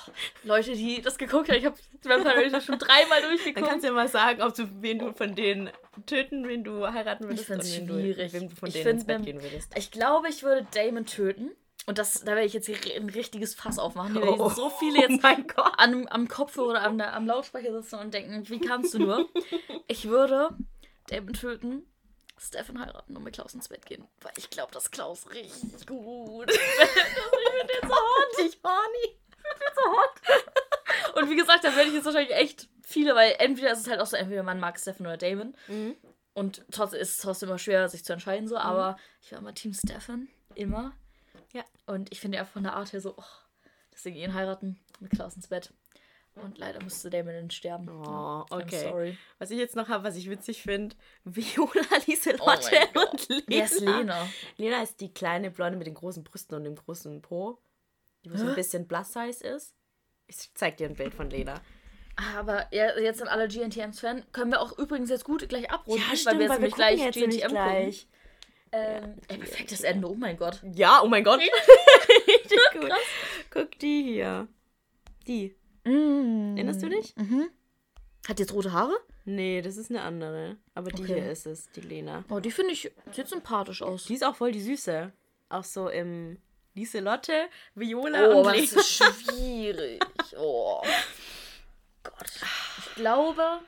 [0.43, 3.68] Leute, die das geguckt haben, ich habe Vampire Diaries schon dreimal Dann durchgeguckt.
[3.68, 5.70] kannst du ja mal sagen, ob du, wen du von denen
[6.05, 8.32] töten, wen du heiraten würdest Ich und wen schwierig.
[8.32, 9.72] du, wem du von Ich denen find, ins Bett gehen würdest.
[9.78, 11.51] Ich glaube, ich würde Damon töten.
[11.86, 14.14] Und das, da werde ich jetzt hier ein richtiges Fass aufmachen.
[14.14, 15.74] Hier werden so viele jetzt Oh mein Gott.
[15.78, 19.30] an, am Kopf oder am, am Lautsprecher sitzen und denken, wie kannst du nur?
[19.88, 20.49] Ich würde
[21.09, 21.86] Damon töten,
[22.38, 24.07] Stefan heiraten und mit Klaus ins Bett gehen.
[24.21, 28.45] Weil ich glaube, dass Klaus richtig gut ich finde den so hot.
[28.45, 29.13] Ich horny.
[31.15, 33.99] Und wie gesagt, da werde ich jetzt wahrscheinlich echt viele, weil entweder ist es halt
[33.99, 35.55] auch so, entweder man mag Stefan oder Damon.
[35.67, 35.95] Mhm.
[36.34, 38.57] Und trotzdem ist es trotzdem immer schwer, sich zu entscheiden so.
[38.57, 40.27] Aber ich war immer Team Stefan.
[40.55, 40.93] Immer.
[41.51, 41.63] Ja.
[41.86, 43.23] Und ich finde er von der Art her so, oh,
[43.93, 45.71] deswegen ihn heiraten, mit Klaus ins Bett.
[46.36, 47.88] Und leider müsste Damon dann sterben.
[47.89, 48.84] Oh, Ja, okay.
[48.89, 49.17] sorry.
[49.38, 53.43] Was ich jetzt noch habe, was ich witzig finde, Viola, Lieselotte Oh und Lena.
[53.47, 54.29] Wer ist Lena?
[54.57, 57.59] Lena ist die kleine Blonde mit den großen Brüsten und dem großen Po,
[58.25, 59.75] die so ein bisschen plus size ist.
[60.27, 61.61] Ich zeig dir ein Bild von Lena.
[62.36, 64.31] Aber ja, jetzt sind alle GNTMs-Fan.
[64.31, 66.61] Können wir auch übrigens jetzt gut gleich abrunden, Ja, weil stimmt, wir jetzt weil wir
[66.61, 68.07] nämlich gleich gucken jetzt GNTM gleich.
[68.07, 68.13] gucken.
[68.75, 70.61] Ähm, ey, perfektes Ende, oh mein Gott.
[70.73, 71.39] Ja, oh mein Gott.
[72.27, 72.91] Richtig gut.
[73.51, 74.47] Guck die hier.
[75.27, 75.55] Die.
[75.86, 76.55] Mm.
[76.57, 77.15] Erinnerst du dich?
[77.15, 77.49] Mhm.
[78.27, 78.95] Hat jetzt rote Haare?
[79.25, 80.57] Nee, das ist eine andere.
[80.75, 81.15] Aber die Okay.
[81.21, 82.23] hier ist es, die Lena.
[82.29, 84.05] Oh, die finde ich, sieht sympathisch aus.
[84.05, 85.11] Die ist auch voll die Süße.
[85.49, 86.38] Auch so im
[86.73, 88.81] Lieselotte, Viola Oh, und aber das Lena.
[88.81, 88.89] ist
[89.36, 90.03] schwierig.
[90.38, 90.81] Oh.
[92.03, 92.31] Gott.
[92.79, 93.59] Ich glaube.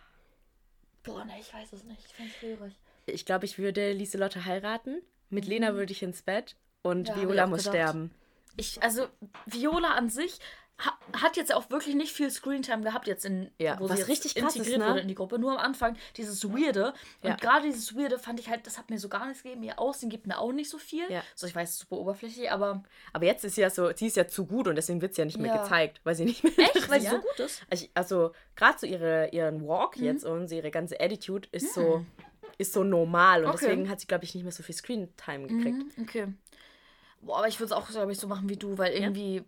[1.03, 2.01] Boah, ne, ich weiß es nicht.
[2.05, 2.73] Ich finde es schwierig.
[3.05, 5.01] Ich glaube, ich würde Lieselotte heiraten.
[5.29, 6.55] Mit Lena würde ich ins Bett.
[6.81, 7.15] Und Mhm.
[7.15, 7.73] Ja, Viola muss gedacht.
[7.75, 8.11] sterben.
[8.57, 9.07] Ich, also,
[9.45, 10.39] Viola an sich
[11.13, 14.35] hat jetzt auch wirklich nicht viel Screentime gehabt, jetzt in, Ja, wo was sie richtig
[14.35, 14.87] krass ist, integriert ne?
[14.89, 15.39] wurde in die Gruppe.
[15.39, 16.93] Nur am Anfang dieses Weirde.
[17.21, 17.35] Und Ja.
[17.37, 19.63] gerade dieses Weirde fand ich halt, das hat mir so gar nichts gegeben.
[19.63, 21.09] Ihr Aussehen gibt mir auch nicht so viel.
[21.09, 21.23] Ja.
[21.33, 24.07] So, ich weiß, es ist super oberflächlich, aber Aber jetzt ist sie ja so, sie
[24.07, 26.43] ist ja zu gut und deswegen wird sie ja nicht mehr gezeigt, weil sie nicht
[26.43, 26.51] mehr.
[26.75, 27.61] echt, weil sie so gut ist.
[27.69, 30.03] Also, also gerade so ihre, ihren Walk Mhm.
[30.03, 32.05] jetzt und ihre ganze Attitude ist so
[32.57, 33.59] ist so normal und Okay.
[33.67, 35.97] deswegen hat sie glaube ich nicht mehr so viel Screentime gekriegt.
[35.97, 36.27] Mhm, okay.
[37.21, 39.43] Boah, aber ich würde es auch, glaube ich, so machen wie du, weil irgendwie.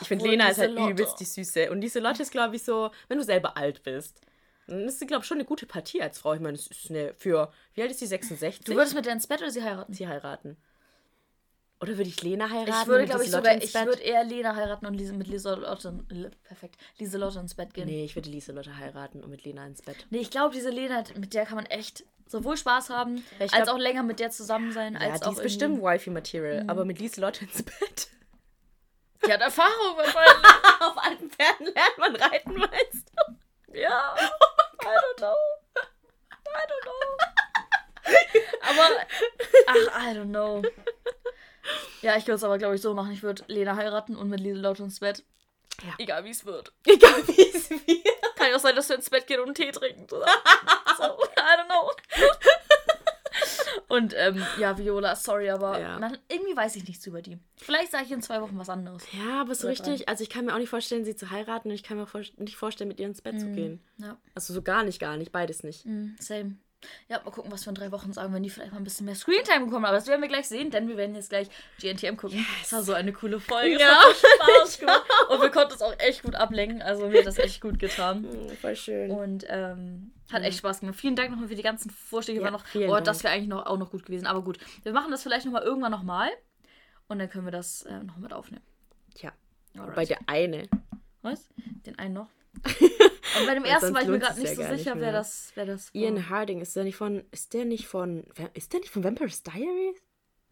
[0.00, 3.18] Ich finde Lena ist halt übelst die Süße und Lieselotte ist glaube ich so, wenn
[3.18, 4.20] du selber alt bist.
[4.66, 6.32] Dann ist sie glaube ich schon eine gute Partie als Frau.
[6.34, 8.64] Ich meine, es ist eine für wie alt ist sie 66?
[8.64, 9.92] Du würdest mit der ins Bett oder sie heiraten?
[9.92, 10.56] sie heiraten.
[11.80, 12.70] Oder würde ich Lena heiraten?
[12.82, 15.92] Ich würde, glaube ich, sogar, ich würde eher Lena heiraten und Lise, mit Lieselotte,
[16.44, 17.86] perfekt, Lieselotte ins Bett gehen.
[17.86, 20.06] Nee, Nee, ich würde Lieselotte heiraten und mit Lena ins Bett.
[20.10, 23.68] ich glaube, diese Lena, mit der kann man echt sowohl Spaß haben, ich als glaub-
[23.74, 25.82] auch länger mit der zusammen sein, Ja, als die auch ist bestimmt Mhm.
[25.82, 28.08] Wifi-Material, aber mit Lieselotte ins Bett.
[29.26, 30.44] Die hat Erfahrung wahrscheinlich.
[30.80, 33.78] Auf alten Pferden lernt man reiten, meinst du?
[33.78, 34.14] ja.
[34.82, 35.36] I don't know.
[36.48, 38.12] I don't know.
[38.62, 38.88] Aber,
[39.66, 40.62] ach, I don't know.
[42.00, 43.12] Ja, ich würde es aber, glaube ich, so machen.
[43.12, 45.22] Ich würde Lena heiraten und mit Lisa laut ins Bett.
[45.84, 45.94] Ja.
[45.98, 46.72] Egal, wie es wird.
[46.86, 47.80] Egal wie es wird.
[48.36, 50.06] Kann ja auch sein, dass wir ins Bett gehen und einen Tee trinken.
[50.98, 51.90] So, I don't know.
[53.88, 55.98] Und ähm, ja, Viola, sorry, aber Ja.
[55.98, 56.18] man,
[56.52, 57.38] irgendwie weiß ich nichts über die.
[57.56, 59.02] Vielleicht sage ich in zwei Wochen was anderes.
[59.12, 61.74] Ja, aber so richtig, also ich kann mir auch nicht vorstellen, sie zu heiraten und
[61.74, 63.80] ich kann mir auch vor- nicht vorstellen, mit ihr ins Bett zu gehen.
[63.98, 65.84] Ja, Also so gar nicht, gar nicht, beides nicht.
[65.86, 66.56] mm, same.
[67.08, 69.06] Ja, mal gucken, was wir in drei Wochen sagen, wenn die vielleicht mal ein bisschen
[69.06, 69.84] mehr Screentime bekommen.
[69.84, 71.48] Aber das werden wir gleich sehen, denn wir werden jetzt gleich
[71.80, 72.44] GNTM gucken.
[72.60, 73.78] Das war so eine coole Folge.
[73.78, 74.00] Ja.
[74.60, 75.04] Spaß gemacht.
[75.30, 76.82] Und wir konnten es auch echt gut ablenken.
[76.82, 78.26] Also mir hat das echt gut getan.
[78.60, 79.10] Voll schön.
[79.10, 80.98] Und ähm, hat echt Spaß gemacht.
[80.98, 82.40] Vielen Dank nochmal für die ganzen Vorschläge.
[82.40, 84.26] Ja, war noch, oh, das wäre eigentlich noch, auch noch gut gewesen.
[84.26, 86.30] Aber gut, wir machen das vielleicht nochmal irgendwann nochmal.
[87.08, 88.64] Und dann können wir das äh, noch mit aufnehmen.
[89.14, 89.32] Tja,
[89.76, 89.94] Alright.
[89.94, 90.68] bei der eine.
[91.20, 91.48] Was?
[91.86, 92.28] Den einen noch?
[93.38, 95.94] Und bei dem ersten war ich mir gerade nicht so sicher, wer das, wer das
[95.94, 96.00] war.
[96.00, 98.24] Ian Harding, ist der nicht von, ist der nicht von,
[98.54, 100.02] ist der nicht von Vampire's Diaries?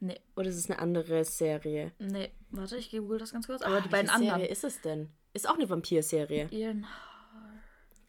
[0.02, 1.92] Nee, Oder ist es eine andere Serie?
[1.98, 3.60] nee, warte, ich google das ganz kurz.
[3.62, 4.50] Aber Ah, die beiden welche Serie anderen.
[4.52, 5.10] ist es denn?
[5.34, 6.86] Ist auch eine Vampir-Serie, Ian,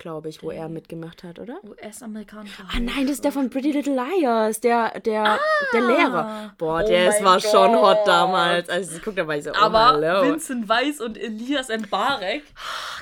[0.01, 1.59] glaube ich, wo er mitgemacht hat, oder?
[1.63, 2.63] US-amerikanischer.
[2.67, 5.39] Ah nein, das ist der von Pretty Little Liars, der, der,
[5.73, 6.53] der Lehrer.
[6.57, 8.07] Boah, Oh der war schon hot Gott.
[8.07, 8.67] damals.
[8.69, 10.23] Also ich guck da mal so, oh, Aber hallo.
[10.31, 12.43] Vincent Weiss und Elias Mbarek,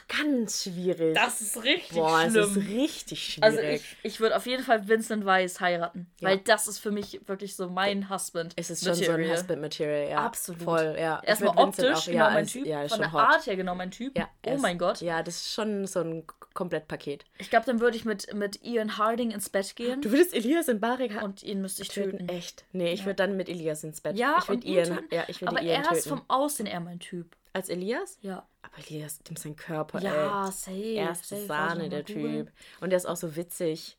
[0.08, 1.16] Ganz schwierig.
[1.16, 2.36] das ist richtig Boah, schlimm.
[2.44, 3.44] ist richtig schwierig.
[3.44, 6.12] Also ich, ich würde auf jeden Fall Vincent Weiss heiraten.
[6.20, 6.30] Ja.
[6.30, 8.54] Weil das ist für mich wirklich so mein Husband.
[8.56, 10.18] es ist schon so ein Husband-Material, ja.
[10.26, 10.62] Absolut.
[10.64, 11.22] Voll, ja.
[11.24, 12.66] Erstmal optisch auch- genau ja, mein Typ.
[12.66, 13.30] Ja, ist Von schon der hot.
[13.36, 14.18] Art her genau mein Typ.
[14.18, 15.02] Ja, oh mein Gott.
[15.02, 16.24] Ja, das ist schon so ein
[16.60, 17.24] Komplettpaket.
[17.38, 20.02] Ich glaube, dann würde ich mit, mit Ian Harding ins Bett gehen.
[20.02, 21.24] Du würdest Elias in haben?
[21.24, 22.12] Und ihn müsste ich töten?
[22.18, 22.28] töten.
[22.28, 22.66] Echt?
[22.74, 24.18] Nee, ich würde dann mit Elias ins Bett.
[24.18, 25.16] Ja, ich würde Ian, töten.
[25.16, 26.18] ja, ich würde Aber Ian er ist töten.
[26.18, 27.38] vom Aussehen eher mein Typ.
[27.54, 28.18] Als Elias?
[28.20, 28.46] Ja.
[28.62, 30.52] Aber Elias, dem sein Körper, Ja, ey.
[30.52, 30.74] safe.
[30.96, 31.46] Erste safe.
[31.48, 32.04] Sahne, Warte, der.
[32.06, 32.52] Typ.
[32.82, 33.98] Und der ist auch so witzig.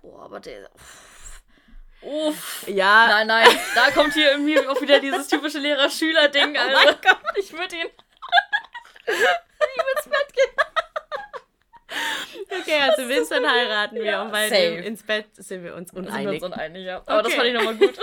[0.00, 0.70] Boah, aber der.
[0.74, 1.42] Uff.
[2.00, 2.64] Uff.
[2.66, 6.56] Ja, Nein, nein, da kommt hier irgendwie auch wieder dieses typische Lehrer-Schüler-Ding.
[6.56, 6.96] Oh Also,
[7.38, 7.88] ich würde ihn.
[12.60, 14.60] okay, also Vincent heiraten wir Ja, und bei safe.
[14.60, 16.42] dem ins Bett sind wir uns Sind wir uneinig.
[16.42, 16.96] uns uneinig, ja.
[17.06, 17.36] Aber das Okay.
[17.36, 17.98] fand ich nochmal gut.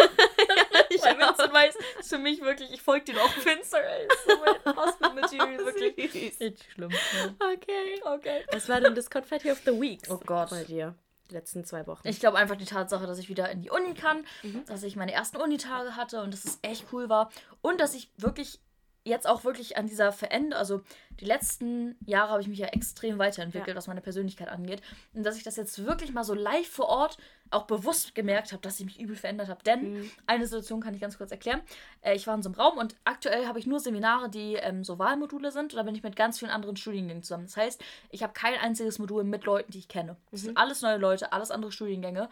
[0.89, 1.29] Ich Weil auch.
[1.29, 1.77] Vincent weiß,
[2.07, 4.05] für mich wirklich, ich folge dir auch auf Insta, ey.
[4.07, 4.33] Ist so
[4.63, 5.95] mein Husband-Material, wirklich.
[6.11, 6.39] Süß.
[6.41, 6.91] Richtig schlimm.
[6.91, 7.35] Ja.
[7.53, 8.01] Okay.
[8.03, 8.45] Okay.
[8.51, 10.09] Was war denn das Confetti of the Weeks?
[10.09, 10.49] Oh Gott.
[10.49, 10.95] Bei dir.
[11.29, 12.07] Die letzten zwei Wochen.
[12.07, 14.63] Ich glaube einfach die Tatsache, dass ich wieder in die Uni kann, Mhm.
[14.65, 17.29] dass ich meine ersten Unitage hatte und dass es echt cool war
[17.61, 18.61] und dass ich wirklich
[19.08, 20.82] jetzt auch wirklich an dieser Veränderung, also
[21.20, 23.76] die letzten Jahre habe ich mich ja extrem weiterentwickelt, Ja.
[23.76, 24.82] was meine Persönlichkeit angeht
[25.14, 27.18] und dass ich das jetzt wirklich mal so live vor Ort
[27.49, 29.64] auch bewusst gemerkt habe, dass ich mich übel verändert habe.
[29.64, 30.12] Denn Mhm.
[30.28, 31.62] eine Situation kann ich ganz kurz erklären.
[32.01, 34.84] Äh, ich war in so einem Raum und aktuell habe ich nur Seminare, die ähm,
[34.84, 35.74] so Wahlmodule sind.
[35.74, 37.45] Und da bin ich mit ganz vielen anderen Studiengängen zusammen.
[37.45, 40.18] Das heißt, ich habe kein einziges Modul mit Leuten, die ich kenne.
[40.32, 42.30] Das sind alles neue Leute, alles andere Studiengänge.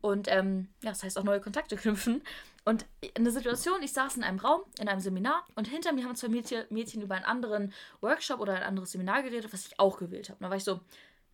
[0.00, 2.22] Und ähm, ja, das heißt auch neue Kontakte knüpfen.
[2.66, 2.84] Und
[3.16, 6.28] eine Situation, ich saß in einem Raum, in einem Seminar und hinter mir haben zwei
[6.28, 10.40] Mädchen, über einen anderen Workshop oder ein anderes Seminar geredet, was ich auch gewählt habe.
[10.40, 10.80] Da war ich so,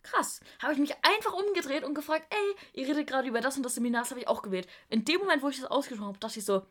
[0.03, 0.41] krass.
[0.61, 3.73] Habe ich mich einfach umgedreht und gefragt, ey, ihr redet gerade über das und das
[3.73, 4.67] Seminar, das habe ich auch gewählt.
[4.89, 6.67] In dem Moment, wo ich das ausgesprochen habe, dachte ich so,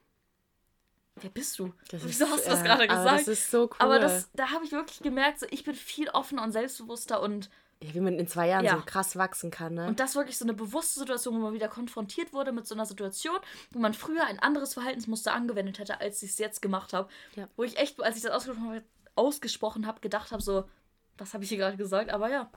[1.17, 1.75] wer bist du?
[1.91, 3.21] Das Wieso hast du das äh, gerade aber gesagt?
[3.23, 3.77] Das ist so cool.
[3.81, 7.51] Aber das, da habe ich wirklich gemerkt, so, ich bin viel offener und selbstbewusster und
[7.83, 8.77] ja, wie man in zwei Jahren Ja.
[8.77, 9.87] so krass wachsen kann, ne?
[9.87, 12.87] Und das wirklich so eine bewusste Situation, wo man wieder konfrontiert wurde mit so einer
[12.87, 13.37] Situation,
[13.73, 17.09] wo man früher ein anderes Verhaltensmuster angewendet hätte, als ich es jetzt gemacht habe.
[17.37, 17.49] Ja.
[17.57, 20.65] Wo ich echt, als ich das ausgesprochen habe, ausgesprochen habe gedacht habe, so,
[21.19, 22.11] was habe ich hier gerade gesagt?
[22.11, 22.51] Aber ja,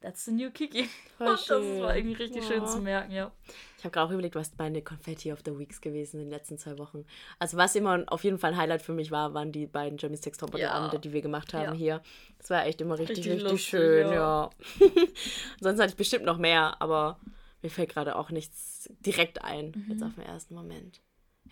[0.00, 0.88] that's the new Kiki.
[1.16, 1.82] Voll Und das schön.
[1.82, 2.66] war irgendwie richtig schön Ja.
[2.66, 3.32] zu merken, ja.
[3.78, 6.58] Ich habe gerade auch überlegt, was meine Confetti of the Weeks gewesen in den letzten
[6.58, 7.04] zwei Wochen.
[7.38, 10.16] Also was immer auf jeden Fall ein Highlight für mich war, waren die beiden Jeremy
[10.16, 10.72] Six Top Ja.
[10.72, 11.72] Abende, die wir gemacht haben Ja.
[11.72, 12.02] hier.
[12.38, 14.50] Das war echt immer richtig, Richtig richtig, lustig, schön, ja.
[15.60, 17.18] Sonst hatte ich bestimmt noch mehr, aber
[17.62, 19.92] mir fällt gerade auch nichts direkt ein, Mhm.
[19.92, 21.00] jetzt auf den ersten Moment.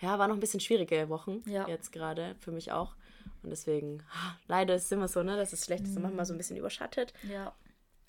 [0.00, 2.94] Ja, war noch ein bisschen schwierige Wochen jetzt gerade, für mich auch.
[3.42, 6.26] Und deswegen, ah, leider ist es immer so, ne, dass es schlecht ist und manchmal
[6.26, 7.12] so ein bisschen überschattet.
[7.30, 7.54] Ja.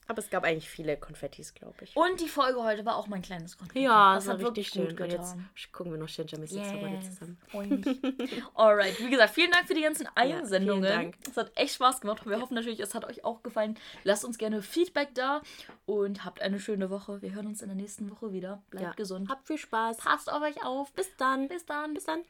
[0.07, 1.95] Aber es gab eigentlich viele Konfettis, glaube ich.
[1.95, 3.83] Und die Folge heute war auch mein kleines Konflikt.
[3.85, 4.87] Ja, das das hat richtig wirklich schön.
[4.95, 5.49] gut Und jetzt getan.
[5.73, 7.09] gucken wir noch Six Top Yes.
[7.15, 7.37] zusammen.
[7.49, 8.43] Freu mich.
[8.55, 10.83] Alright, wie gesagt, vielen Dank für die ganzen Einsendungen.
[10.85, 11.15] vielen Dank.
[11.29, 12.25] Es hat echt Spaß gemacht.
[12.25, 13.77] Wir hoffen natürlich, es hat euch auch gefallen.
[14.03, 15.41] Lasst uns gerne Feedback da
[15.85, 17.21] und habt eine schöne Woche.
[17.21, 18.61] Wir hören uns in der nächsten Woche wieder.
[18.69, 18.91] Bleibt Ja.
[18.93, 19.29] gesund.
[19.29, 19.97] Habt viel Spaß.
[19.97, 20.91] Passt auf euch auf.
[20.93, 21.47] Bis dann.
[21.47, 21.93] Bis dann.
[21.93, 22.21] Bis dann.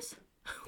[0.00, 0.16] Tschüss.